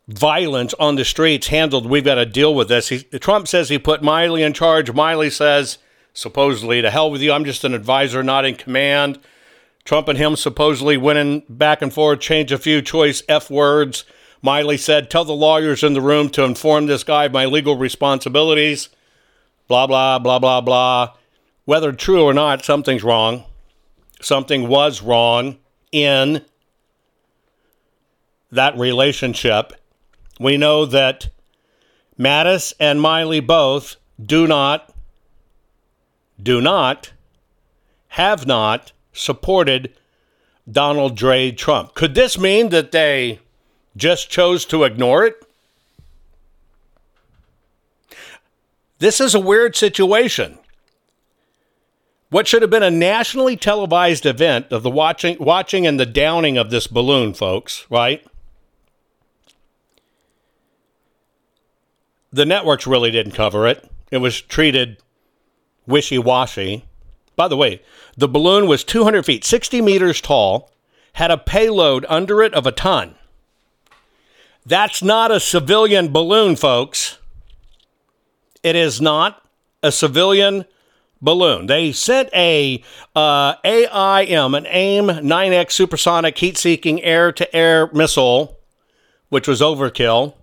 violence 0.07 0.73
on 0.79 0.95
the 0.95 1.05
streets 1.05 1.47
handled. 1.47 1.85
We've 1.85 2.03
got 2.03 2.15
to 2.15 2.25
deal 2.25 2.53
with 2.53 2.67
this. 2.67 2.89
He, 2.89 3.03
Trump 3.03 3.47
says 3.47 3.69
he 3.69 3.79
put 3.79 4.01
Milley 4.01 4.45
in 4.45 4.53
charge. 4.53 4.91
Milley 4.91 5.31
says, 5.31 5.77
supposedly, 6.13 6.81
to 6.81 6.89
hell 6.89 7.11
with 7.11 7.21
you, 7.21 7.31
I'm 7.31 7.45
just 7.45 7.63
an 7.63 7.73
advisor, 7.73 8.23
not 8.23 8.45
in 8.45 8.55
command. 8.55 9.19
Trump 9.85 10.07
and 10.07 10.17
him 10.17 10.35
supposedly 10.35 10.97
winning 10.97 11.43
back 11.49 11.81
and 11.81 11.93
forth, 11.93 12.19
change 12.19 12.51
a 12.51 12.57
few 12.57 12.81
choice 12.81 13.23
F 13.27 13.49
words. 13.49 14.03
Milley 14.43 14.79
said, 14.79 15.09
Tell 15.09 15.25
the 15.25 15.33
lawyers 15.33 15.83
in 15.83 15.93
the 15.93 16.01
room 16.01 16.29
to 16.31 16.43
inform 16.43 16.85
this 16.85 17.03
guy 17.03 17.25
of 17.25 17.31
my 17.31 17.45
legal 17.45 17.77
responsibilities. 17.77 18.89
Blah, 19.67 19.87
blah, 19.87 20.19
blah, 20.19 20.39
blah, 20.39 20.61
blah. 20.61 21.13
Whether 21.65 21.91
true 21.91 22.23
or 22.23 22.33
not, 22.33 22.65
something's 22.65 23.03
wrong. 23.03 23.43
Something 24.21 24.67
was 24.67 25.01
wrong 25.01 25.57
in 25.91 26.43
that 28.51 28.77
relationship. 28.77 29.73
We 30.39 30.57
know 30.57 30.85
that 30.85 31.29
Mattis 32.17 32.73
and 32.79 32.99
Milley 32.99 33.45
both 33.45 33.95
do 34.23 34.47
not, 34.47 34.93
do 36.41 36.61
not, 36.61 37.11
have 38.09 38.45
not 38.45 38.91
supported 39.13 39.93
Donald 40.69 41.17
J. 41.17 41.51
Trump. 41.51 41.93
Could 41.93 42.15
this 42.15 42.37
mean 42.37 42.69
that 42.69 42.91
they 42.91 43.39
just 43.95 44.29
chose 44.29 44.65
to 44.65 44.83
ignore 44.83 45.25
it? 45.25 45.35
This 48.99 49.21
is 49.21 49.33
a 49.33 49.39
weird 49.39 49.75
situation. 49.75 50.59
What 52.29 52.47
should 52.47 52.61
have 52.61 52.69
been 52.69 52.83
a 52.83 52.91
nationally 52.91 53.57
televised 53.57 54.25
event 54.25 54.71
of 54.71 54.83
the 54.83 54.89
watching 54.89 55.37
watching 55.39 55.87
and 55.87 55.99
the 55.99 56.05
downing 56.05 56.57
of 56.57 56.69
this 56.69 56.85
balloon, 56.85 57.33
folks, 57.33 57.87
right? 57.89 58.23
The 62.31 62.45
networks 62.45 62.85
really 62.85 63.09
didn't 63.09 63.31
cover 63.31 63.65
it. 63.67 63.89
It 64.11 64.17
was 64.17 64.41
treated 64.41 64.97
wishy-washy. 65.87 66.85
By 67.35 67.47
the 67.47 67.57
way, 67.57 67.81
the 68.15 68.27
balloon 68.27 68.67
was 68.67 68.83
200 68.83 69.25
feet, 69.25 69.43
60 69.43 69.81
meters 69.81 70.21
tall, 70.21 70.71
had 71.13 71.31
a 71.31 71.37
payload 71.37 72.05
under 72.07 72.43
it 72.43 72.53
of 72.53 72.67
a 72.67 72.71
ton. 72.71 73.15
That's 74.63 75.01
not 75.01 75.31
a 75.31 75.39
civilian 75.39 76.09
balloon, 76.09 76.55
folks. 76.55 77.17
It 78.61 78.75
is 78.75 79.01
not 79.01 79.43
a 79.81 79.91
civilian 79.91 80.65
balloon. 81.21 81.67
They 81.67 81.91
sent 81.91 82.29
a 82.33 82.83
uh, 83.15 83.55
AIM, 83.63 84.55
an 84.55 84.65
AIM 84.67 85.07
9X 85.07 85.71
supersonic 85.71 86.37
heat-seeking 86.37 87.03
air-to-air 87.03 87.89
missile, 87.93 88.57
which 89.29 89.47
was 89.47 89.61
overkill. 89.61 90.33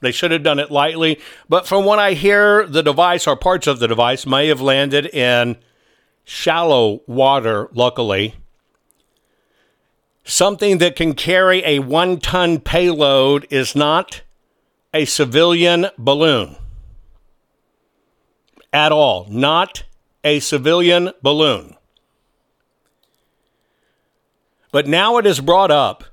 They 0.00 0.12
should 0.12 0.32
have 0.32 0.42
done 0.42 0.58
it 0.58 0.70
lightly, 0.70 1.20
but 1.48 1.66
from 1.66 1.84
what 1.84 1.98
I 1.98 2.14
hear, 2.14 2.66
the 2.66 2.82
device 2.82 3.26
or 3.26 3.36
parts 3.36 3.66
of 3.66 3.78
the 3.78 3.86
device 3.86 4.26
may 4.26 4.48
have 4.48 4.60
landed 4.60 5.06
in 5.06 5.56
shallow 6.24 7.02
water, 7.06 7.68
luckily. 7.72 8.34
Something 10.24 10.78
that 10.78 10.96
can 10.96 11.14
carry 11.14 11.64
a 11.64 11.80
one 11.80 12.18
ton 12.18 12.58
payload 12.60 13.46
is 13.50 13.76
not 13.76 14.22
a 14.94 15.04
civilian 15.04 15.86
balloon 15.98 16.56
at 18.72 18.92
all. 18.92 19.26
Not 19.28 19.84
a 20.24 20.40
civilian 20.40 21.10
balloon. 21.22 21.76
But 24.70 24.86
now 24.86 25.18
it 25.18 25.26
is 25.26 25.40
brought 25.40 25.70
up 25.70 26.04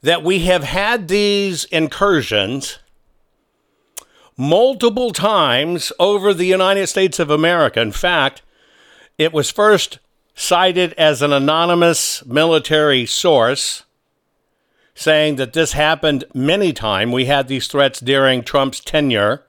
that 0.00 0.24
we 0.24 0.40
have 0.40 0.64
had 0.64 1.08
these 1.08 1.64
incursions 1.64 2.78
multiple 4.36 5.12
times 5.12 5.92
over 6.00 6.34
the 6.34 6.46
United 6.46 6.88
States 6.88 7.18
of 7.18 7.30
America. 7.30 7.80
In 7.80 7.92
fact, 7.92 8.42
it 9.16 9.32
was 9.32 9.50
first 9.50 10.00
cited 10.34 10.92
as 10.94 11.22
an 11.22 11.32
anonymous 11.32 12.24
military 12.26 13.06
source 13.06 13.84
saying 14.94 15.36
that 15.36 15.52
this 15.52 15.72
happened 15.72 16.24
many 16.34 16.72
times. 16.72 17.12
We 17.12 17.26
had 17.26 17.48
these 17.48 17.66
threats 17.66 18.00
during 18.00 18.42
Trump's 18.42 18.80
tenure. 18.80 19.44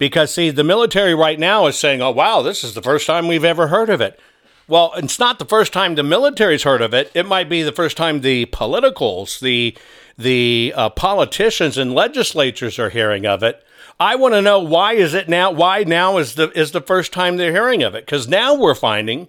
Because, 0.00 0.32
see, 0.32 0.48
the 0.48 0.64
military 0.64 1.14
right 1.14 1.38
now 1.38 1.66
is 1.66 1.78
saying, 1.78 2.00
oh, 2.00 2.10
wow, 2.10 2.40
this 2.40 2.64
is 2.64 2.72
the 2.72 2.80
first 2.80 3.06
time 3.06 3.28
we've 3.28 3.44
ever 3.44 3.66
heard 3.66 3.90
of 3.90 4.00
it. 4.00 4.18
Well, 4.66 4.94
it's 4.96 5.18
not 5.18 5.38
the 5.38 5.44
first 5.44 5.74
time 5.74 5.94
the 5.94 6.02
military's 6.02 6.62
heard 6.62 6.80
of 6.80 6.94
it. 6.94 7.10
It 7.12 7.26
might 7.26 7.50
be 7.50 7.62
the 7.62 7.70
first 7.70 7.98
time 7.98 8.22
the 8.22 8.46
politicals, 8.46 9.40
the 9.40 9.76
the 10.16 10.72
uh, 10.74 10.88
politicians 10.88 11.76
and 11.76 11.94
legislatures 11.94 12.78
are 12.78 12.88
hearing 12.88 13.26
of 13.26 13.42
it. 13.42 13.62
I 13.98 14.16
want 14.16 14.32
to 14.32 14.40
know 14.40 14.58
why 14.60 14.94
is 14.94 15.12
it 15.12 15.28
now? 15.28 15.50
Why 15.50 15.84
now 15.84 16.16
is 16.16 16.34
the 16.34 16.50
is 16.58 16.70
the 16.70 16.80
first 16.80 17.12
time 17.12 17.36
they're 17.36 17.52
hearing 17.52 17.82
of 17.82 17.94
it? 17.94 18.06
Because 18.06 18.26
now 18.26 18.54
we're 18.54 18.74
finding 18.74 19.28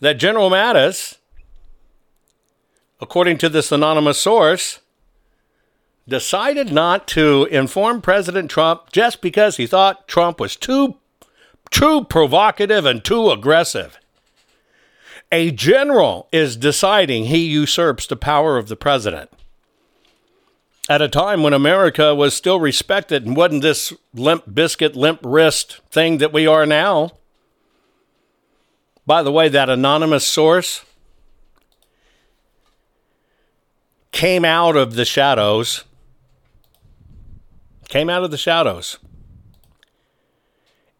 that 0.00 0.14
General 0.14 0.50
Mattis, 0.50 1.18
according 3.00 3.38
to 3.38 3.48
this 3.48 3.70
anonymous 3.70 4.18
source, 4.18 4.80
decided 6.10 6.70
not 6.72 7.06
to 7.08 7.46
inform 7.50 8.02
President 8.02 8.50
Trump 8.50 8.92
just 8.92 9.22
because 9.22 9.56
he 9.56 9.66
thought 9.66 10.06
Trump 10.06 10.38
was 10.38 10.56
too 10.56 10.96
too 11.70 12.04
provocative 12.04 12.84
and 12.84 13.02
too 13.04 13.30
aggressive. 13.30 13.98
A 15.30 15.52
general 15.52 16.28
is 16.32 16.56
deciding 16.56 17.26
he 17.26 17.46
usurps 17.46 18.08
the 18.08 18.16
power 18.16 18.58
of 18.58 18.68
the 18.68 18.76
president. 18.76 19.30
at 20.88 21.00
a 21.00 21.08
time 21.08 21.44
when 21.44 21.52
America 21.52 22.12
was 22.16 22.34
still 22.34 22.58
respected 22.58 23.24
and 23.24 23.36
wasn't 23.36 23.62
this 23.62 23.92
limp 24.12 24.42
biscuit, 24.52 24.96
limp 24.96 25.20
wrist 25.22 25.80
thing 25.92 26.18
that 26.18 26.32
we 26.32 26.48
are 26.48 26.66
now. 26.66 27.12
By 29.06 29.22
the 29.22 29.30
way, 29.30 29.48
that 29.48 29.70
anonymous 29.70 30.26
source 30.26 30.84
came 34.10 34.44
out 34.44 34.74
of 34.76 34.94
the 34.94 35.04
shadows, 35.04 35.84
came 37.90 38.08
out 38.08 38.24
of 38.24 38.30
the 38.30 38.38
shadows, 38.38 38.98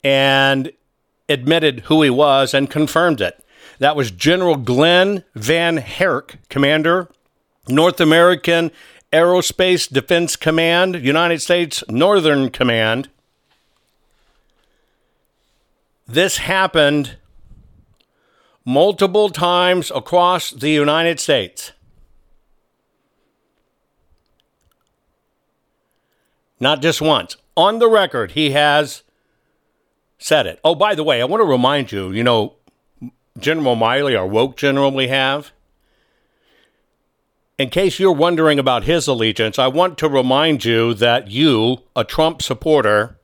and 0.05 0.73
admitted 1.29 1.81
who 1.87 2.03
he 2.03 2.11
was 2.11 2.53
and 2.53 2.69
confirmed 2.69 3.21
it. 3.21 3.43
That 3.79 3.97
was 3.97 4.11
General 4.11 4.57
Glenn 4.57 5.25
Van 5.35 5.79
Herk, 5.79 6.37
Commander, 6.49 7.09
North 7.69 8.01
American 8.01 8.73
Aerospace 9.13 9.91
Defense 9.91 10.37
Command, 10.37 10.97
United 10.97 11.41
States 11.41 11.85
Northern 11.89 12.51
Command. 12.51 13.09
This 16.07 16.39
happened 16.39 17.17
multiple 18.65 19.31
times 19.31 19.93
across 19.95 20.51
the 20.51 20.71
United 20.71 21.21
States. 21.21 21.73
Not 26.61 26.83
just 26.83 27.01
once. 27.01 27.37
On 27.57 27.79
the 27.79 27.89
record, 27.89 28.33
he 28.33 28.51
has 28.51 29.03
said 30.19 30.47
it. 30.47 30.61
Oh, 30.63 30.75
by 30.75 30.95
the 30.95 31.03
way, 31.03 31.21
I 31.21 31.25
want 31.25 31.41
to 31.41 31.47
remind 31.47 31.91
you, 31.91 32.13
you 32.13 32.23
know, 32.23 32.55
General 33.39 33.75
Milley, 33.75 34.19
our 34.19 34.27
woke 34.27 34.57
general 34.57 34.93
we 34.93 35.09
have, 35.09 35.53
in 37.61 37.69
case 37.69 37.99
you're 37.99 38.13
wondering 38.13 38.59
about 38.59 38.85
his 38.85 39.07
allegiance, 39.07 39.59
I 39.59 39.69
want 39.69 39.99
to 39.99 40.09
remind 40.09 40.65
you 40.65 40.95
that 40.95 41.31
you, 41.31 41.83
a 41.95 42.05
Trump 42.05 42.41
supporter, 42.41 43.19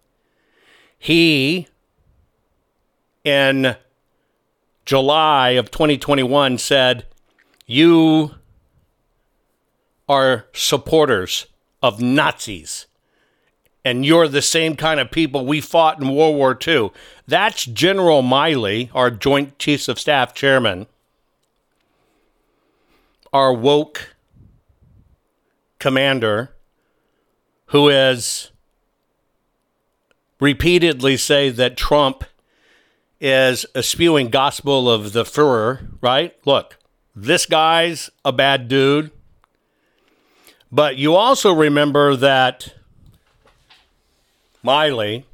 he, 0.98 1.68
in 3.24 3.76
July 4.84 5.50
of 5.50 5.70
2021, 5.70 6.58
said, 6.58 7.06
You 7.66 8.34
are 10.06 10.46
supporters 10.52 11.46
of 11.82 12.00
Nazis. 12.00 12.86
And 13.86 14.04
you're 14.04 14.26
the 14.26 14.42
same 14.42 14.74
kind 14.74 14.98
of 14.98 15.12
people 15.12 15.46
we 15.46 15.60
fought 15.60 16.02
in 16.02 16.12
World 16.12 16.34
War 16.34 16.58
II. 16.66 16.90
That's 17.28 17.64
General 17.66 18.20
Milley, 18.20 18.90
our 18.92 19.12
Joint 19.12 19.60
Chiefs 19.60 19.86
of 19.86 20.00
Staff 20.00 20.34
chairman, 20.34 20.88
our 23.32 23.52
woke 23.52 24.16
commander 25.78 26.50
who 27.66 27.86
has 27.86 28.50
repeatedly 30.40 31.16
say 31.16 31.50
that 31.50 31.76
Trump 31.76 32.24
is 33.20 33.66
a 33.72 33.84
spewing 33.84 34.30
gospel 34.30 34.90
of 34.90 35.12
the 35.12 35.22
Fuhrer, 35.22 35.86
right? 36.00 36.36
Look, 36.44 36.76
this 37.14 37.46
guy's 37.46 38.10
a 38.24 38.32
bad 38.32 38.66
dude. 38.66 39.12
But 40.72 40.96
you 40.96 41.14
also 41.14 41.54
remember 41.54 42.16
that 42.16 42.74
Milley 44.66 45.24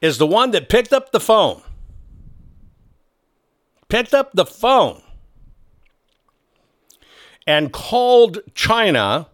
is 0.00 0.18
the 0.18 0.26
one 0.26 0.50
that 0.50 0.68
picked 0.68 0.92
up 0.92 1.12
the 1.12 1.20
phone. 1.20 1.62
Picked 3.88 4.14
up 4.14 4.32
the 4.32 4.46
phone 4.46 5.02
and 7.46 7.72
called 7.72 8.38
China 8.54 9.28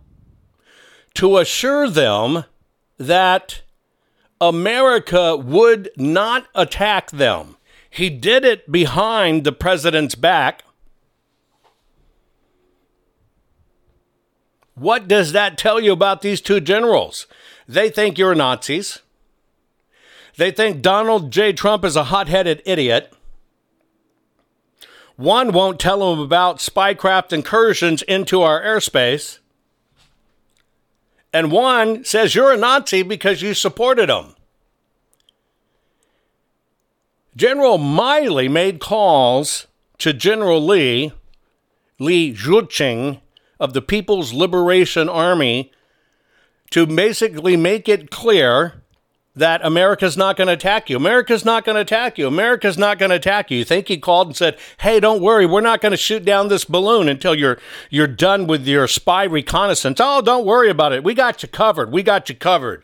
to 1.15 1.39
assure 1.39 1.89
them 1.89 2.45
that 2.99 3.63
America 4.41 5.37
would 5.37 5.91
not 5.97 6.47
attack 6.55 7.11
them. 7.11 7.57
He 7.89 8.11
did 8.11 8.45
it 8.45 8.71
behind 8.71 9.45
the 9.45 9.53
president's 9.53 10.15
back. 10.15 10.65
What 14.77 15.09
does 15.09 15.33
that 15.33 15.57
tell 15.57 15.81
you 15.81 15.93
about 15.93 16.21
these 16.21 16.43
two 16.43 16.61
generals? 16.61 17.27
They 17.67 17.89
think 17.89 18.19
you're 18.19 18.35
Nazis. 18.35 19.01
They 20.37 20.51
think 20.51 20.83
Donald 20.83 21.31
J. 21.31 21.55
Trump 21.55 21.83
is 21.83 21.97
a 21.97 22.05
hot 22.05 22.29
headed 22.29 22.63
idiot. 22.67 23.11
One 25.17 25.53
won't 25.53 25.81
tell 25.81 26.11
them 26.11 26.21
about 26.21 26.59
spycraft 26.59 27.33
incursions 27.33 28.03
into 28.03 28.43
our 28.43 28.63
airspace. 28.63 29.39
And 31.33 31.51
one 31.51 32.05
says 32.05 32.35
you're 32.35 32.53
a 32.53 32.57
Nazi 32.59 33.03
because 33.03 33.41
you 33.41 33.55
supported 33.55 34.11
them. 34.11 34.37
General 37.35 37.79
Milley 37.79 38.51
made 38.51 38.79
calls 38.79 39.67
to 39.99 40.13
General 40.13 40.63
Lee, 40.63 41.13
Li 41.99 42.35
Zuocheng 42.35 43.21
of 43.59 43.73
the 43.73 43.83
People's 43.83 44.33
Liberation 44.33 45.09
Army, 45.09 45.73
to 46.71 46.87
basically 46.87 47.57
make 47.57 47.89
it 47.89 48.11
clear 48.11 48.83
that 49.37 49.65
America's 49.65 50.17
not 50.17 50.37
going 50.37 50.47
to 50.47 50.55
attack 50.55 50.89
you. 50.89 50.97
America's 50.97 51.45
not 51.45 51.65
going 51.65 51.75
to 51.75 51.83
attack 51.83 52.17
you. 52.17 52.27
America's 52.27 52.79
not 52.79 52.99
going 52.99 53.11
to 53.11 53.17
attack 53.17 53.51
you. 53.51 53.59
You 53.59 53.65
think 53.65 53.87
he 53.89 53.99
called 53.99 54.29
and 54.29 54.37
said, 54.37 54.57
"Hey, 54.81 54.99
don't 54.99 55.21
worry, 55.21 55.45
we're 55.45 55.61
not 55.61 55.83
going 55.83 55.93
to 55.93 55.97
shoot 55.99 56.25
down 56.25 56.49
this 56.49 56.65
balloon 56.65 57.09
until 57.09 57.35
you're 57.35 57.59
you're 57.91 58.07
done 58.07 58.47
with 58.47 58.67
your 58.67 58.89
spy 58.89 59.25
reconnaissance." 59.25 60.01
Oh, 60.03 60.23
don't 60.23 60.47
worry 60.47 60.71
about 60.71 60.93
it. 60.93 61.05
We 61.05 61.15
got 61.15 61.43
you 61.43 61.49
covered. 61.49 61.93
We 61.93 62.03
got 62.03 62.29
you 62.31 62.35
covered. 62.35 62.83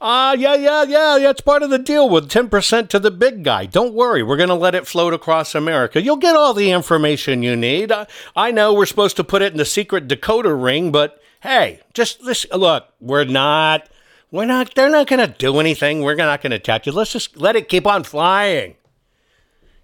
Ah, 0.00 0.30
uh, 0.30 0.32
yeah, 0.34 0.54
yeah, 0.54 0.84
yeah. 0.84 1.18
That's 1.18 1.40
part 1.40 1.62
of 1.62 1.70
the 1.70 1.78
deal 1.78 2.08
with 2.08 2.30
10% 2.30 2.88
to 2.88 2.98
the 2.98 3.10
big 3.10 3.42
guy. 3.42 3.66
Don't 3.66 3.94
worry. 3.94 4.22
We're 4.22 4.36
going 4.36 4.48
to 4.48 4.54
let 4.54 4.76
it 4.76 4.86
float 4.86 5.12
across 5.12 5.54
America. 5.54 6.00
You'll 6.00 6.16
get 6.16 6.36
all 6.36 6.54
the 6.54 6.70
information 6.70 7.42
you 7.42 7.56
need. 7.56 7.90
I, 7.90 8.06
I 8.36 8.52
know 8.52 8.72
we're 8.72 8.86
supposed 8.86 9.16
to 9.16 9.24
put 9.24 9.42
it 9.42 9.52
in 9.52 9.58
the 9.58 9.64
secret 9.64 10.06
decoder 10.06 10.62
ring, 10.62 10.92
but 10.92 11.20
hey, 11.40 11.80
just 11.94 12.22
listen. 12.22 12.50
Look, 12.58 12.86
we're 13.00 13.24
not 13.24 13.88
we're 14.30 14.44
not, 14.44 14.74
they're 14.74 14.90
not 14.90 15.06
going 15.06 15.26
to 15.26 15.38
do 15.38 15.58
anything. 15.58 16.02
We're 16.02 16.14
not 16.14 16.42
going 16.42 16.50
to 16.50 16.56
attack 16.56 16.86
you. 16.86 16.92
Let's 16.92 17.12
just 17.12 17.36
let 17.36 17.56
it 17.56 17.68
keep 17.68 17.86
on 17.86 18.04
flying. 18.04 18.74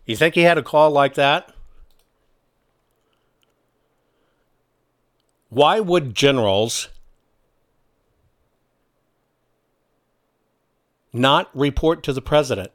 You 0.04 0.16
think 0.16 0.34
he 0.34 0.42
had 0.42 0.58
a 0.58 0.62
call 0.62 0.90
like 0.90 1.14
that? 1.14 1.50
Why 5.48 5.80
would 5.80 6.14
generals 6.14 6.88
not 11.14 11.48
report 11.54 12.02
to 12.02 12.12
the 12.12 12.22
president? 12.22 12.72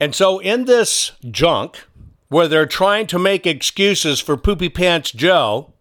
And 0.00 0.14
so, 0.14 0.38
in 0.38 0.64
this 0.64 1.12
junk 1.30 1.86
where 2.28 2.48
they're 2.48 2.66
trying 2.66 3.06
to 3.08 3.18
make 3.18 3.46
excuses 3.46 4.20
for 4.20 4.36
Poopy 4.36 4.68
Pants 4.68 5.12
Joe, 5.12 5.72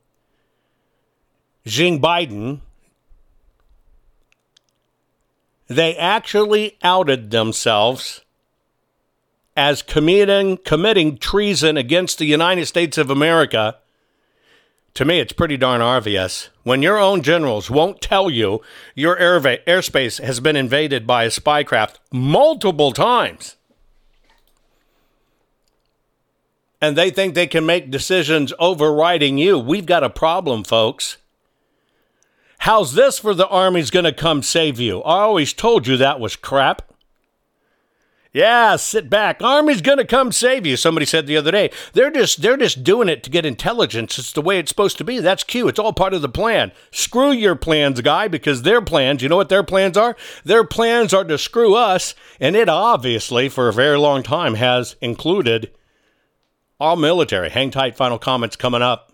Jing 1.66 2.02
Biden, 2.02 2.62
they 5.68 5.96
actually 5.96 6.78
outed 6.84 7.32
themselves 7.32 8.22
as 9.56 9.82
committing, 9.82 10.58
committing 10.58 11.18
treason 11.18 11.78
against 11.78 12.18
the 12.18 12.26
United 12.26 12.66
States 12.66 12.98
of 12.98 13.10
America. 13.10 13.78
To 14.96 15.06
me, 15.06 15.20
it's 15.20 15.34
pretty 15.34 15.58
darn 15.58 15.82
obvious. 15.82 16.50
When 16.62 16.84
your 16.84 17.00
own 17.00 17.24
generals 17.24 17.70
won't 17.70 18.00
tell 18.00 18.30
you 18.30 18.62
your 18.94 19.18
air 19.18 19.40
airspace 19.40 20.24
has 20.24 20.40
been 20.40 20.56
invaded 20.56 21.08
by 21.08 21.24
a 21.24 21.32
spy 21.32 21.64
craft 21.64 22.00
multiple 22.12 22.92
times, 22.92 23.56
and 26.80 26.96
they 26.96 27.10
think 27.10 27.34
they 27.34 27.48
can 27.48 27.66
make 27.66 27.90
decisions 27.90 28.54
overriding 28.60 29.40
you, 29.40 29.58
we've 29.58 29.88
got 29.88 30.04
a 30.04 30.10
problem, 30.10 30.64
folks. 30.64 31.18
How's 32.60 32.94
this 32.94 33.18
for 33.18 33.34
the 33.34 33.48
Army's 33.48 33.90
going 33.90 34.06
to 34.06 34.14
come 34.14 34.44
save 34.44 34.80
you? 34.80 35.02
I 35.02 35.22
always 35.22 35.54
told 35.54 35.88
you 35.88 35.98
that 35.98 36.20
was 36.20 36.36
crap. 36.36 36.93
Yeah, 38.34 38.78
sit 38.78 39.12
back. 39.12 39.44
Army's 39.44 39.80
to 39.80 40.06
come 40.06 40.32
save 40.32 40.66
you. 40.66 40.76
Somebody 40.76 41.06
said 41.06 41.28
the 41.28 41.38
other 41.38 41.52
day. 41.52 41.70
They're 41.94 42.10
just 42.10 42.42
they're 42.42 42.58
just 42.58 42.84
doing 42.84 43.08
it 43.08 43.22
to 43.24 43.30
get 43.30 43.46
intelligence. 43.46 44.18
It's 44.18 44.32
the 44.32 44.42
way 44.42 44.58
it's 44.58 44.70
supposed 44.70 44.98
to 44.98 45.04
be. 45.04 45.20
That's 45.20 45.44
cute. 45.44 45.70
It's 45.70 45.80
all 45.80 45.94
part 45.94 46.16
of 46.16 46.24
the 46.24 46.30
plan. 46.30 46.72
Screw 46.90 47.32
your 47.32 47.56
plans, 47.56 48.02
guy, 48.02 48.28
because 48.28 48.64
their 48.64 48.82
plans, 48.82 49.22
you 49.22 49.30
know 49.30 49.36
what 49.36 49.50
their 49.50 49.62
plans 49.62 49.98
are? 49.98 50.18
Their 50.44 50.64
plans 50.64 51.14
are 51.14 51.24
to 51.24 51.38
screw 51.38 51.76
us, 51.76 52.16
and 52.40 52.56
it 52.56 52.70
obviously 52.70 53.50
for 53.50 53.70
a 53.70 53.74
very 53.74 54.00
long 54.00 54.24
time 54.24 54.56
has 54.56 54.96
included 55.00 55.70
our 56.80 56.96
military. 56.96 57.52
Hang 57.52 57.70
tight, 57.70 57.96
final 57.96 58.18
comments 58.18 58.56
coming 58.56 58.82
up. 58.82 59.12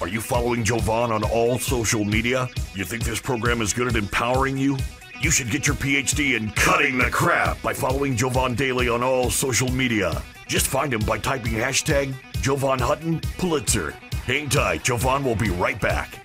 Are 0.00 0.08
you 0.08 0.22
following 0.22 0.64
Jovan 0.64 1.12
on 1.12 1.24
all 1.24 1.58
social 1.58 2.06
media? 2.06 2.48
You 2.74 2.86
think 2.86 3.04
this 3.04 3.20
program 3.20 3.60
is 3.60 3.74
good 3.74 3.86
at 3.86 3.96
empowering 3.96 4.56
you? 4.56 4.78
You 5.20 5.30
should 5.30 5.50
get 5.50 5.66
your 5.66 5.76
PhD 5.76 6.34
in 6.34 6.48
cutting 6.52 6.96
the 6.96 7.10
crap 7.10 7.60
by 7.60 7.74
following 7.74 8.16
Jovan 8.16 8.54
Daily 8.54 8.88
on 8.88 9.02
all 9.02 9.28
social 9.28 9.70
media. 9.70 10.22
Just 10.46 10.66
find 10.66 10.94
him 10.94 11.02
by 11.02 11.18
typing 11.18 11.52
hashtag 11.52 12.14
Jovan 12.40 12.78
Hutton 12.78 13.20
Pulitzer. 13.36 13.90
Hang 14.24 14.48
tight, 14.48 14.82
Jovan 14.82 15.22
will 15.22 15.34
be 15.36 15.50
right 15.50 15.78
back. 15.78 16.24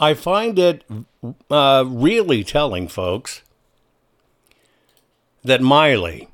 I 0.00 0.14
find 0.14 0.58
it 0.58 0.82
uh, 1.50 1.84
really 1.86 2.42
telling, 2.42 2.88
folks, 2.88 3.42
that 5.44 5.60
Milley, 5.60 6.28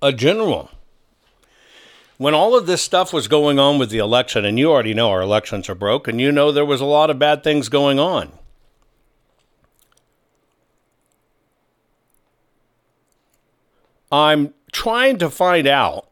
a 0.00 0.14
general, 0.14 0.70
when 2.16 2.32
all 2.32 2.56
of 2.56 2.66
this 2.66 2.80
stuff 2.80 3.12
was 3.12 3.28
going 3.28 3.58
on 3.58 3.78
with 3.78 3.90
the 3.90 3.98
election, 3.98 4.46
and 4.46 4.58
you 4.58 4.70
already 4.70 4.94
know 4.94 5.10
our 5.10 5.20
elections 5.20 5.68
are 5.68 5.74
broke, 5.74 6.08
and 6.08 6.22
you 6.22 6.32
know 6.32 6.50
there 6.50 6.64
was 6.64 6.80
a 6.80 6.86
lot 6.86 7.10
of 7.10 7.18
bad 7.18 7.44
things 7.44 7.68
going 7.68 7.98
on. 7.98 8.32
I'm 14.10 14.54
trying 14.72 15.18
to 15.18 15.28
find 15.28 15.66
out, 15.66 16.08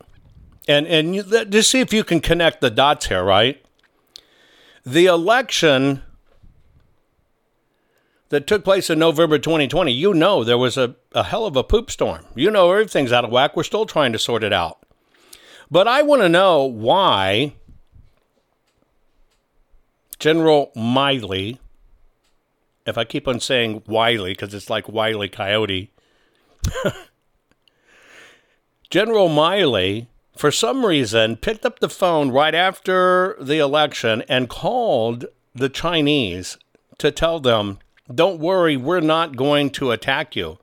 and 0.68 0.86
and 0.86 1.14
you, 1.14 1.22
just 1.22 1.70
see 1.70 1.80
if 1.80 1.94
you 1.94 2.04
can 2.04 2.20
connect 2.20 2.60
the 2.60 2.70
dots 2.70 3.06
here, 3.06 3.24
right? 3.24 3.62
The 4.84 5.06
election 5.06 6.02
that 8.30 8.46
took 8.46 8.64
place 8.64 8.88
in 8.88 8.98
November 8.98 9.38
2020, 9.38 9.92
you 9.92 10.14
know 10.14 10.42
there 10.42 10.58
was 10.58 10.76
a, 10.76 10.96
a 11.12 11.24
hell 11.24 11.46
of 11.46 11.56
a 11.56 11.64
poop 11.64 11.90
storm. 11.90 12.24
You 12.34 12.50
know 12.50 12.70
everything's 12.70 13.12
out 13.12 13.24
of 13.24 13.30
whack. 13.30 13.54
We're 13.54 13.64
still 13.64 13.86
trying 13.86 14.12
to 14.12 14.18
sort 14.18 14.42
it 14.42 14.52
out. 14.52 14.78
But 15.70 15.86
I 15.86 16.02
want 16.02 16.22
to 16.22 16.28
know 16.28 16.64
why 16.64 17.54
General 20.18 20.72
Milley, 20.76 21.58
if 22.86 22.96
I 22.96 23.04
keep 23.04 23.28
on 23.28 23.40
saying 23.40 23.82
Wiley 23.86 24.32
because 24.32 24.54
it's 24.54 24.70
like 24.70 24.88
Wiley 24.88 25.28
Coyote, 25.28 25.92
General 28.90 29.28
Milley, 29.28 30.06
for 30.36 30.50
some 30.50 30.86
reason, 30.86 31.36
picked 31.36 31.66
up 31.66 31.80
the 31.80 31.88
phone 31.88 32.30
right 32.30 32.54
after 32.54 33.36
the 33.40 33.58
election 33.58 34.22
and 34.28 34.48
called 34.48 35.26
the 35.54 35.68
Chinese 35.68 36.58
to 36.98 37.10
tell 37.10 37.40
them 37.40 37.78
don't 38.12 38.40
worry, 38.40 38.76
we're 38.76 39.00
not 39.00 39.36
going 39.36 39.70
to 39.70 39.90
attack 39.90 40.34
you. 40.36 40.58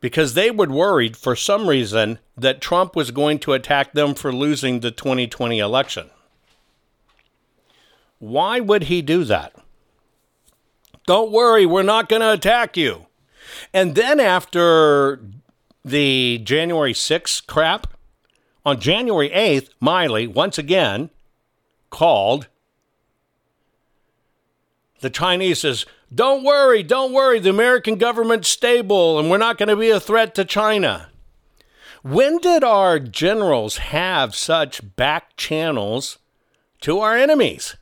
because 0.00 0.34
they 0.34 0.50
were 0.50 0.66
worried 0.66 1.16
for 1.16 1.36
some 1.36 1.68
reason 1.68 2.18
that 2.36 2.60
Trump 2.60 2.96
was 2.96 3.10
going 3.10 3.38
to 3.38 3.52
attack 3.52 3.92
them 3.92 4.14
for 4.14 4.32
losing 4.32 4.80
the 4.80 4.90
2020 4.90 5.58
election. 5.58 6.10
Why 8.18 8.60
would 8.60 8.84
he 8.84 9.02
do 9.02 9.24
that? 9.24 9.54
Don't 11.06 11.30
worry, 11.30 11.66
we're 11.66 11.82
not 11.82 12.08
going 12.08 12.22
to 12.22 12.32
attack 12.32 12.76
you. 12.76 13.06
And 13.72 13.94
then 13.94 14.20
after 14.20 15.20
the 15.84 16.38
January 16.44 16.92
6th 16.92 17.46
crap, 17.46 17.86
on 18.64 18.80
January 18.80 19.30
8th, 19.30 19.70
Milley 19.82 20.32
once 20.32 20.58
again 20.58 21.10
called 21.88 22.46
the 25.00 25.10
Chinese 25.10 25.60
says, 25.60 25.86
Don't 26.12 26.42
worry, 26.42 26.82
don't 26.82 27.12
worry, 27.12 27.38
the 27.38 27.50
American 27.50 27.96
government's 27.96 28.48
stable 28.48 29.18
and 29.18 29.30
we're 29.30 29.38
not 29.38 29.58
going 29.58 29.68
to 29.68 29.76
be 29.76 29.90
a 29.90 30.00
threat 30.00 30.34
to 30.34 30.44
China. 30.44 31.08
When 32.02 32.38
did 32.38 32.64
our 32.64 32.98
generals 32.98 33.76
have 33.76 34.34
such 34.34 34.96
back 34.96 35.36
channels 35.36 36.18
to 36.80 36.98
our 36.98 37.16
enemies? 37.16 37.76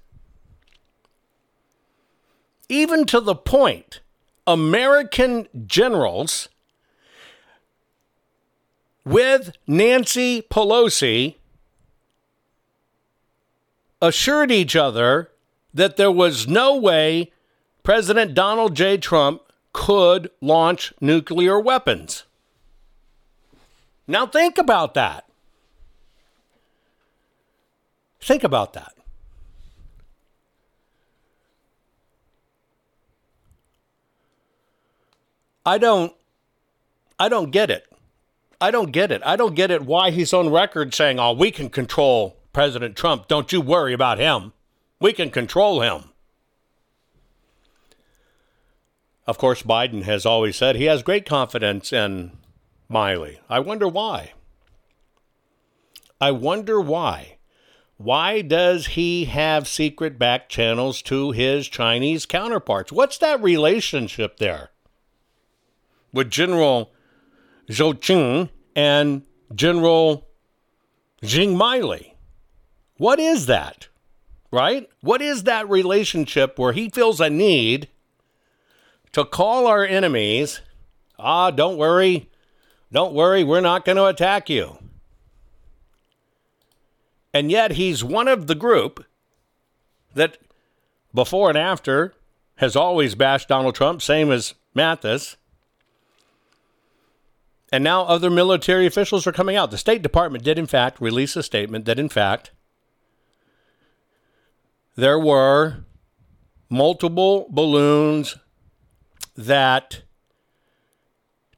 Even 2.69 3.07
to 3.07 3.21
the 3.21 3.35
point, 3.35 4.01
American 4.47 5.49
generals 5.67 6.49
with 9.05 9.53
Nancy 9.67 10.43
Pelosi 10.43 11.37
assured 14.03 14.51
each 14.51 14.77
other 14.77 15.31
that 15.73 15.97
there 15.97 16.13
was 16.13 16.47
no 16.47 16.77
way 16.77 17.33
President 17.89 18.35
Donald 18.35 18.77
J. 18.77 18.99
Trump 18.99 19.41
could 19.73 20.31
launch 20.43 20.93
nuclear 21.01 21.59
weapons. 21.59 22.25
Now, 24.07 24.27
think 24.27 24.59
about 24.59 24.93
that. 24.93 25.25
Think 28.21 28.45
about 28.45 28.75
that. 28.75 28.93
I 35.65 35.79
don't 35.79 36.13
I 37.19 37.31
don't 37.31 37.51
get 37.51 37.71
it. 37.71 37.91
I 38.61 38.71
don't 38.71 38.93
get 38.93 39.11
it. 39.11 39.23
I 39.25 39.35
don't 39.37 39.55
get 39.55 39.71
it 39.71 39.87
why 39.87 40.11
he's 40.11 40.35
on 40.35 40.51
record 40.51 40.93
saying, 40.93 41.19
"Oh, 41.19 41.33
we 41.33 41.51
can 41.51 41.71
control 41.71 42.37
President 42.53 42.97
Trump. 42.97 43.29
Don't 43.29 43.51
you 43.51 43.63
worry 43.63 43.95
about 43.95 44.19
him. 44.19 44.53
We 45.01 45.15
can 45.15 45.31
control 45.31 45.81
him." 45.81 46.13
Of 49.29 49.37
course, 49.37 49.63
Biden 49.63 50.05
has 50.05 50.25
always 50.25 50.57
said 50.57 50.75
he 50.75 50.87
has 50.87 51.03
great 51.03 51.27
confidence 51.27 51.93
in 51.93 52.33
Milley. 52.91 53.41
I 53.47 53.61
wonder 53.61 53.87
why. 53.87 54.33
I 56.19 56.31
wonder 56.31 56.81
why. 56.81 57.37
Why 57.99 58.41
does 58.41 58.87
he 58.87 59.27
have 59.27 59.69
secret 59.69 60.19
back 60.19 60.49
channels 60.49 61.03
to 61.03 61.33
his 61.33 61.69
Chinese 61.69 62.25
counterparts? 62.25 62.91
What's 62.91 63.19
that 63.19 63.43
relationship 63.43 64.39
there? 64.39 64.71
With 66.11 66.31
General 66.31 66.91
Zhou 67.69 67.93
Qing 68.01 68.49
and 68.75 69.27
General 69.55 70.27
Jing 71.23 71.55
Milley. 71.55 72.15
What 72.97 73.21
is 73.21 73.45
that? 73.45 73.89
Right? 74.51 74.89
What 75.03 75.21
is 75.21 75.43
that 75.43 75.69
relationship 75.69 76.59
where 76.59 76.73
he 76.73 76.89
feels 76.89 77.21
a 77.21 77.29
need 77.29 77.89
to 79.13 79.25
call 79.25 79.67
our 79.67 79.85
enemies, 79.85 80.61
ah, 81.19 81.51
don't 81.51 81.77
worry, 81.77 82.29
don't 82.93 83.15
worry, 83.15 83.45
we're 83.45 83.61
not 83.61 83.85
going 83.85 83.97
to 83.97 84.07
attack 84.07 84.49
you. 84.49 84.79
And 87.35 87.51
yet 87.51 87.73
he's 87.73 88.03
one 88.03 88.29
of 88.29 88.47
the 88.47 88.55
group 88.55 89.05
that 90.15 90.39
before 91.15 91.49
and 91.49 91.59
after 91.59 92.15
has 92.57 92.75
always 92.75 93.15
bashed 93.15 93.49
Donald 93.49 93.75
Trump, 93.75 94.03
same 94.03 94.31
as 94.31 94.55
Mattis. 94.75 95.37
And 97.71 97.85
now 97.85 98.03
other 98.03 98.31
military 98.31 98.87
officials 98.87 99.27
are 99.27 99.33
coming 99.33 99.55
out. 99.55 99.71
The 99.71 99.79
State 99.79 100.03
Department 100.03 100.43
did, 100.43 100.59
in 100.59 100.67
fact, 100.67 101.01
release 101.01 101.37
a 101.37 101.43
statement 101.43 101.85
that, 101.85 101.99
in 101.99 102.09
fact, 102.09 102.51
there 104.97 105.19
were 105.19 105.85
multiple 106.71 107.47
balloons 107.51 108.37
that 109.39 110.03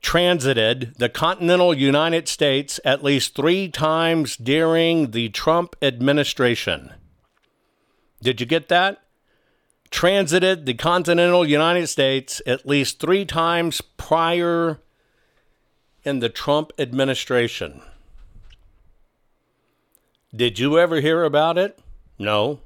transited 0.03 0.95
the 0.99 1.09
continental 1.09 1.73
United 1.73 2.29
States 2.29 2.79
at 2.85 3.03
least 3.03 3.35
three 3.35 3.69
times 3.69 4.37
during 4.37 5.13
the 5.13 5.31
Trump 5.31 5.75
administration. 5.81 6.93
Did 8.23 8.39
you 8.39 8.47
get 8.47 8.69
that? 8.69 9.03
Transited 9.91 10.67
the 10.67 10.75
continental 10.75 11.49
United 11.49 11.87
States 11.87 12.43
at 12.47 12.67
least 12.67 13.01
three 13.01 13.25
times 13.25 13.81
prior 13.97 14.81
in 16.05 16.21
the 16.21 16.29
Trump 16.29 16.73
administration. 16.79 17.81
Did 20.37 20.59
you 20.59 20.79
ever 20.79 21.01
hear 21.01 21.25
about 21.25 21.57
it? 21.57 21.79
No. 22.19 22.61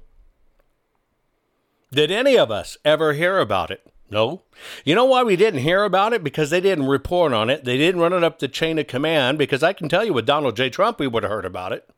Did 1.93 2.11
any 2.11 2.37
of 2.37 2.51
us 2.51 2.77
ever 2.85 3.13
hear 3.13 3.39
about 3.39 3.71
it? 3.71 3.94
No. 4.15 4.43
You 4.85 4.95
know 4.95 5.07
why 5.07 5.25
we 5.25 5.35
didn't 5.35 5.63
hear 5.63 5.83
about 5.83 6.13
it? 6.13 6.23
Because 6.23 6.51
they 6.51 6.61
didn't 6.61 6.87
report 6.87 7.33
on 7.33 7.51
it. 7.51 7.65
They 7.65 7.77
didn't 7.77 8.01
run 8.01 8.13
it 8.13 8.23
up 8.23 8.39
the 8.39 8.47
chain 8.47 8.79
of 8.79 8.87
command. 8.87 9.39
Because 9.39 9.65
I 9.65 9.73
can 9.73 9.89
tell 9.89 10.05
you 10.05 10.13
with 10.13 10.25
Donald 10.25 10.57
J. 10.57 10.71
Trump, 10.71 11.01
we 11.01 11.09
would 11.09 11.25
have 11.25 11.33
heard 11.33 11.45
about 11.45 11.73
it. 11.73 11.91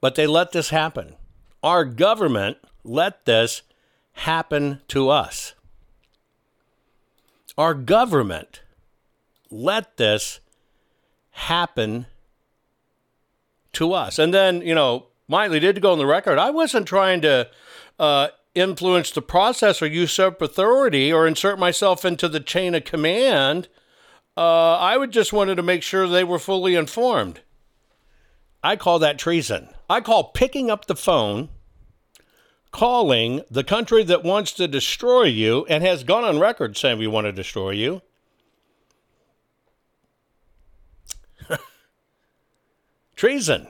But 0.00 0.16
they 0.16 0.26
let 0.26 0.50
this 0.50 0.70
happen. 0.70 1.14
Our 1.62 1.84
government 1.84 2.58
let 2.82 3.24
this 3.24 3.62
happen 4.14 4.80
to 4.88 5.08
us. 5.08 5.54
Our 7.56 7.72
government 7.72 8.62
let 9.48 9.96
this 9.96 10.40
happen 11.30 12.06
to 13.74 13.92
us. 13.92 14.18
And 14.18 14.34
then, 14.34 14.60
you 14.60 14.74
know, 14.74 15.06
Milley 15.30 15.60
did 15.60 15.82
go 15.82 15.92
on 15.92 15.98
the 15.98 16.06
record. 16.06 16.38
I 16.38 16.50
wasn't 16.50 16.86
trying 16.86 17.20
to 17.22 17.48
uh, 17.98 18.28
influence 18.54 19.10
the 19.10 19.22
process 19.22 19.82
or 19.82 19.86
usurp 19.86 20.40
authority 20.40 21.12
or 21.12 21.26
insert 21.26 21.58
myself 21.58 22.04
into 22.04 22.28
the 22.28 22.40
chain 22.40 22.74
of 22.74 22.84
command. 22.84 23.68
Uh, 24.36 24.76
I 24.76 24.96
would 24.96 25.12
just 25.12 25.32
wanted 25.32 25.56
to 25.56 25.62
make 25.62 25.82
sure 25.82 26.06
they 26.06 26.24
were 26.24 26.38
fully 26.38 26.74
informed. 26.74 27.40
I 28.62 28.76
call 28.76 28.98
that 28.98 29.18
treason. 29.18 29.68
I 29.88 30.00
call 30.00 30.24
picking 30.24 30.70
up 30.70 30.86
the 30.86 30.96
phone 30.96 31.50
calling 32.72 33.42
the 33.50 33.64
country 33.64 34.02
that 34.04 34.22
wants 34.22 34.52
to 34.52 34.68
destroy 34.68 35.22
you 35.22 35.64
and 35.66 35.82
has 35.82 36.04
gone 36.04 36.24
on 36.24 36.38
record 36.38 36.76
saying 36.76 36.98
we 36.98 37.06
want 37.06 37.24
to 37.26 37.32
destroy 37.32 37.70
you. 37.70 38.02
Treason. 43.16 43.68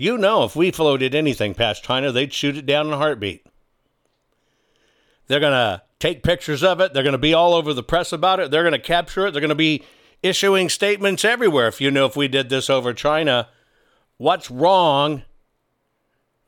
You 0.00 0.16
know, 0.16 0.44
if 0.44 0.56
we 0.56 0.70
floated 0.70 1.14
anything 1.14 1.52
past 1.52 1.84
China, 1.84 2.10
they'd 2.10 2.32
shoot 2.32 2.56
it 2.56 2.64
down 2.64 2.86
in 2.86 2.94
a 2.94 2.96
heartbeat. 2.96 3.44
They're 5.26 5.40
going 5.40 5.52
to 5.52 5.82
take 5.98 6.22
pictures 6.22 6.64
of 6.64 6.80
it. 6.80 6.94
They're 6.94 7.02
going 7.02 7.12
to 7.12 7.18
be 7.18 7.34
all 7.34 7.52
over 7.52 7.74
the 7.74 7.82
press 7.82 8.10
about 8.10 8.40
it. 8.40 8.50
They're 8.50 8.62
going 8.62 8.72
to 8.72 8.78
capture 8.78 9.26
it. 9.26 9.32
They're 9.32 9.42
going 9.42 9.50
to 9.50 9.54
be 9.54 9.84
issuing 10.22 10.70
statements 10.70 11.22
everywhere. 11.22 11.68
If 11.68 11.82
you 11.82 11.90
know, 11.90 12.06
if 12.06 12.16
we 12.16 12.28
did 12.28 12.48
this 12.48 12.70
over 12.70 12.94
China, 12.94 13.48
what's 14.16 14.50
wrong 14.50 15.24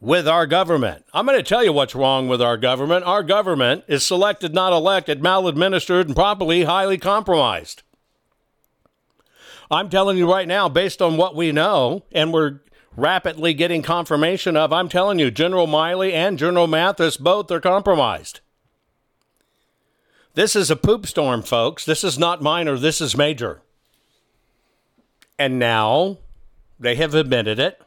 with 0.00 0.26
our 0.26 0.46
government. 0.46 1.04
I'm 1.12 1.26
going 1.26 1.36
to 1.36 1.42
tell 1.42 1.62
you 1.62 1.74
what's 1.74 1.94
wrong 1.94 2.28
with 2.28 2.40
our 2.40 2.56
government. 2.56 3.04
Our 3.04 3.22
government 3.22 3.84
is 3.86 4.02
selected, 4.02 4.54
not 4.54 4.72
elected, 4.72 5.20
maladministered, 5.20 6.06
and 6.06 6.16
probably 6.16 6.64
highly 6.64 6.96
compromised. 6.96 7.82
I'm 9.70 9.90
telling 9.90 10.16
you 10.16 10.32
right 10.32 10.48
now, 10.48 10.70
based 10.70 11.02
on 11.02 11.18
what 11.18 11.36
we 11.36 11.52
know, 11.52 12.04
and 12.12 12.32
we're 12.32 12.60
rapidly 12.96 13.54
getting 13.54 13.82
confirmation 13.82 14.56
of, 14.56 14.72
I'm 14.72 14.88
telling 14.88 15.18
you, 15.18 15.30
General 15.30 15.66
Milley 15.66 16.12
and 16.12 16.38
General 16.38 16.66
Mattis 16.66 17.18
both 17.18 17.50
are 17.50 17.60
compromised. 17.60 18.40
This 20.34 20.56
is 20.56 20.70
a 20.70 20.76
poop 20.76 21.06
storm, 21.06 21.42
folks. 21.42 21.84
This 21.84 22.04
is 22.04 22.18
not 22.18 22.42
minor, 22.42 22.78
this 22.78 23.00
is 23.00 23.16
major. 23.16 23.60
And 25.38 25.58
now 25.58 26.18
they 26.78 26.94
have 26.96 27.14
admitted 27.14 27.58
it. 27.58 27.80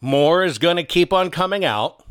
More 0.00 0.44
is 0.44 0.58
going 0.58 0.76
to 0.76 0.84
keep 0.84 1.12
on 1.12 1.30
coming 1.30 1.64
out. 1.64 2.04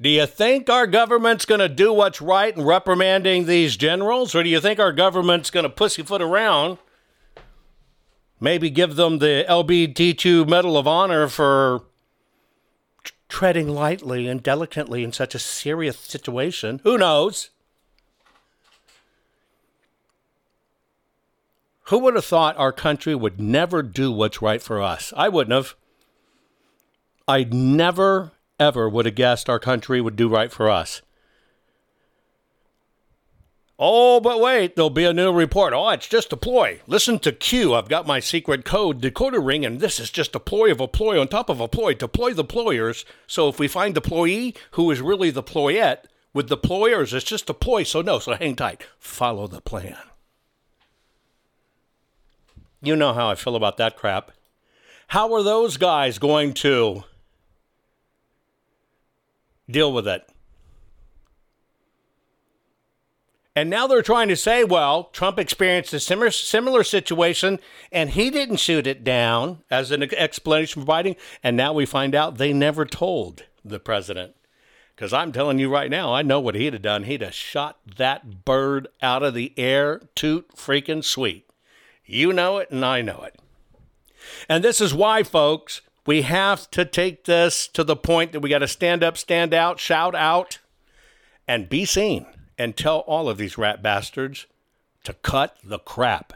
Do 0.00 0.10
you 0.10 0.26
think 0.26 0.68
our 0.68 0.86
government's 0.86 1.46
going 1.46 1.60
to 1.60 1.68
do 1.70 1.92
what's 1.92 2.20
right 2.20 2.54
in 2.54 2.64
reprimanding 2.64 3.46
these 3.46 3.78
generals, 3.78 4.34
or 4.34 4.42
do 4.42 4.50
you 4.50 4.60
think 4.60 4.78
our 4.78 4.92
government's 4.92 5.50
going 5.50 5.64
to 5.64 5.70
pussyfoot 5.70 6.20
around? 6.20 6.78
Maybe 8.40 8.68
give 8.68 8.96
them 8.96 9.18
the 9.18 9.44
LBT2 9.48 10.48
Medal 10.48 10.76
of 10.76 10.86
Honor 10.86 11.28
for 11.28 11.82
treading 13.28 13.68
lightly 13.68 14.28
and 14.28 14.42
delicately 14.42 15.02
in 15.02 15.12
such 15.12 15.34
a 15.34 15.38
serious 15.38 15.98
situation. 15.98 16.80
Who 16.84 16.98
knows? 16.98 17.50
Who 21.84 21.98
would 22.00 22.14
have 22.14 22.24
thought 22.24 22.56
our 22.58 22.72
country 22.72 23.14
would 23.14 23.40
never 23.40 23.82
do 23.82 24.10
what's 24.10 24.42
right 24.42 24.60
for 24.60 24.82
us? 24.82 25.12
I 25.16 25.28
wouldn't 25.28 25.54
have. 25.54 25.74
I 27.28 27.44
never, 27.44 28.32
ever 28.58 28.88
would 28.88 29.06
have 29.06 29.14
guessed 29.14 29.48
our 29.48 29.60
country 29.60 30.00
would 30.00 30.16
do 30.16 30.28
right 30.28 30.52
for 30.52 30.68
us. 30.68 31.02
Oh, 33.78 34.20
but 34.20 34.40
wait, 34.40 34.74
there'll 34.74 34.88
be 34.88 35.04
a 35.04 35.12
new 35.12 35.30
report. 35.32 35.74
Oh, 35.74 35.90
it's 35.90 36.08
just 36.08 36.32
a 36.32 36.36
ploy. 36.36 36.80
Listen 36.86 37.18
to 37.18 37.30
Q. 37.30 37.74
I've 37.74 37.90
got 37.90 38.06
my 38.06 38.20
secret 38.20 38.64
code 38.64 39.02
decoder 39.02 39.44
ring, 39.44 39.66
and 39.66 39.80
this 39.80 40.00
is 40.00 40.08
just 40.08 40.34
a 40.34 40.40
ploy 40.40 40.70
of 40.70 40.80
a 40.80 40.88
ploy 40.88 41.20
on 41.20 41.28
top 41.28 41.50
of 41.50 41.60
a 41.60 41.68
ploy 41.68 41.92
to 41.94 42.08
ploy 42.08 42.32
the 42.32 42.44
ployers. 42.44 43.04
So 43.26 43.48
if 43.48 43.58
we 43.58 43.68
find 43.68 43.94
the 43.94 44.00
ployee 44.00 44.56
who 44.72 44.90
is 44.90 45.02
really 45.02 45.30
the 45.30 45.42
ployette 45.42 46.04
with 46.32 46.48
the 46.48 46.56
ployers, 46.56 47.12
it's 47.12 47.26
just 47.26 47.50
a 47.50 47.54
ploy. 47.54 47.82
So 47.82 48.00
no, 48.00 48.18
so 48.18 48.32
hang 48.32 48.56
tight. 48.56 48.86
Follow 48.98 49.46
the 49.46 49.60
plan. 49.60 49.98
You 52.80 52.96
know 52.96 53.12
how 53.12 53.28
I 53.28 53.34
feel 53.34 53.56
about 53.56 53.76
that 53.76 53.96
crap. 53.96 54.32
How 55.08 55.34
are 55.34 55.42
those 55.42 55.76
guys 55.76 56.18
going 56.18 56.54
to 56.54 57.04
deal 59.70 59.92
with 59.92 60.08
it? 60.08 60.26
And 63.56 63.70
now 63.70 63.86
they're 63.86 64.02
trying 64.02 64.28
to 64.28 64.36
say, 64.36 64.64
well, 64.64 65.04
Trump 65.14 65.38
experienced 65.38 65.94
a 65.94 65.98
similar, 65.98 66.30
similar 66.30 66.84
situation 66.84 67.58
and 67.90 68.10
he 68.10 68.28
didn't 68.28 68.58
shoot 68.58 68.86
it 68.86 69.02
down 69.02 69.62
as 69.70 69.90
an 69.90 70.02
explanation 70.02 70.84
for 70.84 70.86
Biden. 70.86 71.16
And 71.42 71.56
now 71.56 71.72
we 71.72 71.86
find 71.86 72.14
out 72.14 72.36
they 72.36 72.52
never 72.52 72.84
told 72.84 73.44
the 73.64 73.80
president. 73.80 74.34
Because 74.94 75.14
I'm 75.14 75.32
telling 75.32 75.58
you 75.58 75.70
right 75.70 75.90
now, 75.90 76.12
I 76.12 76.20
know 76.20 76.38
what 76.38 76.54
he'd 76.54 76.74
have 76.74 76.82
done. 76.82 77.04
He'd 77.04 77.22
have 77.22 77.32
shot 77.32 77.78
that 77.96 78.44
bird 78.44 78.88
out 79.00 79.22
of 79.22 79.32
the 79.32 79.54
air, 79.56 80.02
toot 80.14 80.54
freaking 80.54 81.02
sweet. 81.02 81.48
You 82.04 82.34
know 82.34 82.58
it, 82.58 82.70
and 82.70 82.84
I 82.84 83.00
know 83.00 83.22
it. 83.22 83.38
And 84.48 84.62
this 84.62 84.80
is 84.80 84.94
why, 84.94 85.22
folks, 85.22 85.80
we 86.06 86.22
have 86.22 86.70
to 86.72 86.84
take 86.84 87.24
this 87.24 87.68
to 87.68 87.84
the 87.84 87.96
point 87.96 88.32
that 88.32 88.40
we 88.40 88.50
got 88.50 88.58
to 88.58 88.68
stand 88.68 89.02
up, 89.02 89.18
stand 89.18 89.52
out, 89.52 89.80
shout 89.80 90.14
out, 90.14 90.58
and 91.48 91.68
be 91.68 91.84
seen 91.84 92.26
and 92.58 92.76
tell 92.76 93.00
all 93.00 93.28
of 93.28 93.38
these 93.38 93.58
rat 93.58 93.82
bastards 93.82 94.46
to 95.04 95.12
cut 95.12 95.56
the 95.62 95.78
crap. 95.78 96.32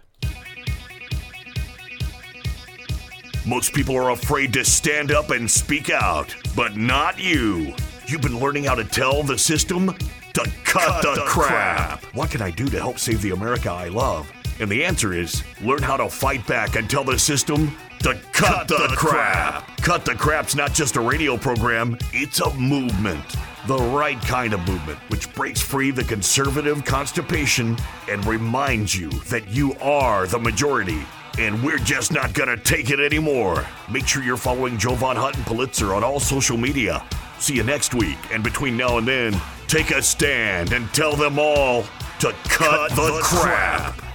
Most 3.46 3.72
people 3.72 3.96
are 3.96 4.10
afraid 4.10 4.52
to 4.52 4.64
stand 4.64 5.10
up 5.10 5.30
and 5.30 5.50
speak 5.50 5.88
out, 5.90 6.34
but 6.54 6.76
not 6.76 7.18
you. 7.18 7.74
You've 8.06 8.20
been 8.20 8.38
learning 8.38 8.64
how 8.64 8.74
to 8.74 8.84
tell 8.84 9.22
the 9.22 9.38
system 9.38 9.94
to 10.34 10.44
cut, 10.62 11.02
cut 11.02 11.02
the, 11.02 11.14
the 11.14 11.26
crap. 11.26 12.00
crap. 12.00 12.14
What 12.14 12.30
can 12.30 12.42
I 12.42 12.50
do 12.50 12.66
to 12.66 12.78
help 12.78 12.98
save 12.98 13.22
the 13.22 13.30
America 13.30 13.70
I 13.70 13.88
love? 13.88 14.30
And 14.60 14.70
the 14.70 14.84
answer 14.84 15.14
is 15.14 15.42
learn 15.62 15.82
how 15.82 15.96
to 15.96 16.08
fight 16.08 16.46
back 16.46 16.76
and 16.76 16.88
tell 16.88 17.02
the 17.02 17.18
system 17.18 17.74
to 18.00 18.14
cut, 18.32 18.68
cut 18.68 18.68
the, 18.68 18.88
the 18.88 18.94
crap. 18.96 19.64
crap. 19.64 19.76
Cut 19.78 20.04
the 20.04 20.14
Crap's 20.14 20.54
not 20.54 20.74
just 20.74 20.96
a 20.96 21.00
radio 21.00 21.36
program, 21.36 21.96
it's 22.12 22.40
a 22.40 22.54
movement. 22.54 23.24
The 23.66 23.76
right 23.76 24.18
kind 24.22 24.54
of 24.54 24.66
movement, 24.66 24.98
which 25.08 25.32
breaks 25.34 25.60
free 25.60 25.90
the 25.90 26.02
conservative 26.02 26.82
constipation 26.86 27.76
and 28.08 28.24
reminds 28.24 28.94
you 28.94 29.10
that 29.28 29.48
you 29.48 29.74
are 29.82 30.26
the 30.26 30.38
majority. 30.38 31.02
And 31.38 31.62
we're 31.62 31.78
just 31.78 32.10
not 32.10 32.32
gonna 32.32 32.56
take 32.56 32.90
it 32.90 33.00
anymore. 33.00 33.66
Make 33.90 34.06
sure 34.06 34.22
you're 34.22 34.38
following 34.38 34.78
Jovan 34.78 35.16
Hutton 35.16 35.44
Pulitzer 35.44 35.92
on 35.92 36.02
all 36.02 36.18
social 36.20 36.56
media. 36.56 37.04
See 37.38 37.54
you 37.54 37.62
next 37.62 37.92
week, 37.94 38.16
and 38.32 38.42
between 38.42 38.78
now 38.78 38.96
and 38.96 39.06
then, 39.06 39.38
take 39.68 39.90
a 39.90 40.02
stand 40.02 40.72
and 40.72 40.88
tell 40.94 41.14
them 41.14 41.38
all 41.38 41.82
to 42.20 42.32
cut, 42.44 42.88
cut 42.88 42.90
the, 42.92 43.02
the 43.02 43.20
crap. 43.22 43.94
crap. 43.96 44.06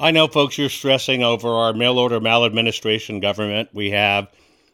I 0.00 0.10
know, 0.10 0.26
folks, 0.26 0.56
you're 0.56 0.70
stressing 0.70 1.22
over 1.22 1.48
our 1.48 1.74
mail 1.74 1.98
order 1.98 2.18
maladministration 2.18 3.20
government 3.20 3.68
we 3.74 3.90
have 3.90 4.28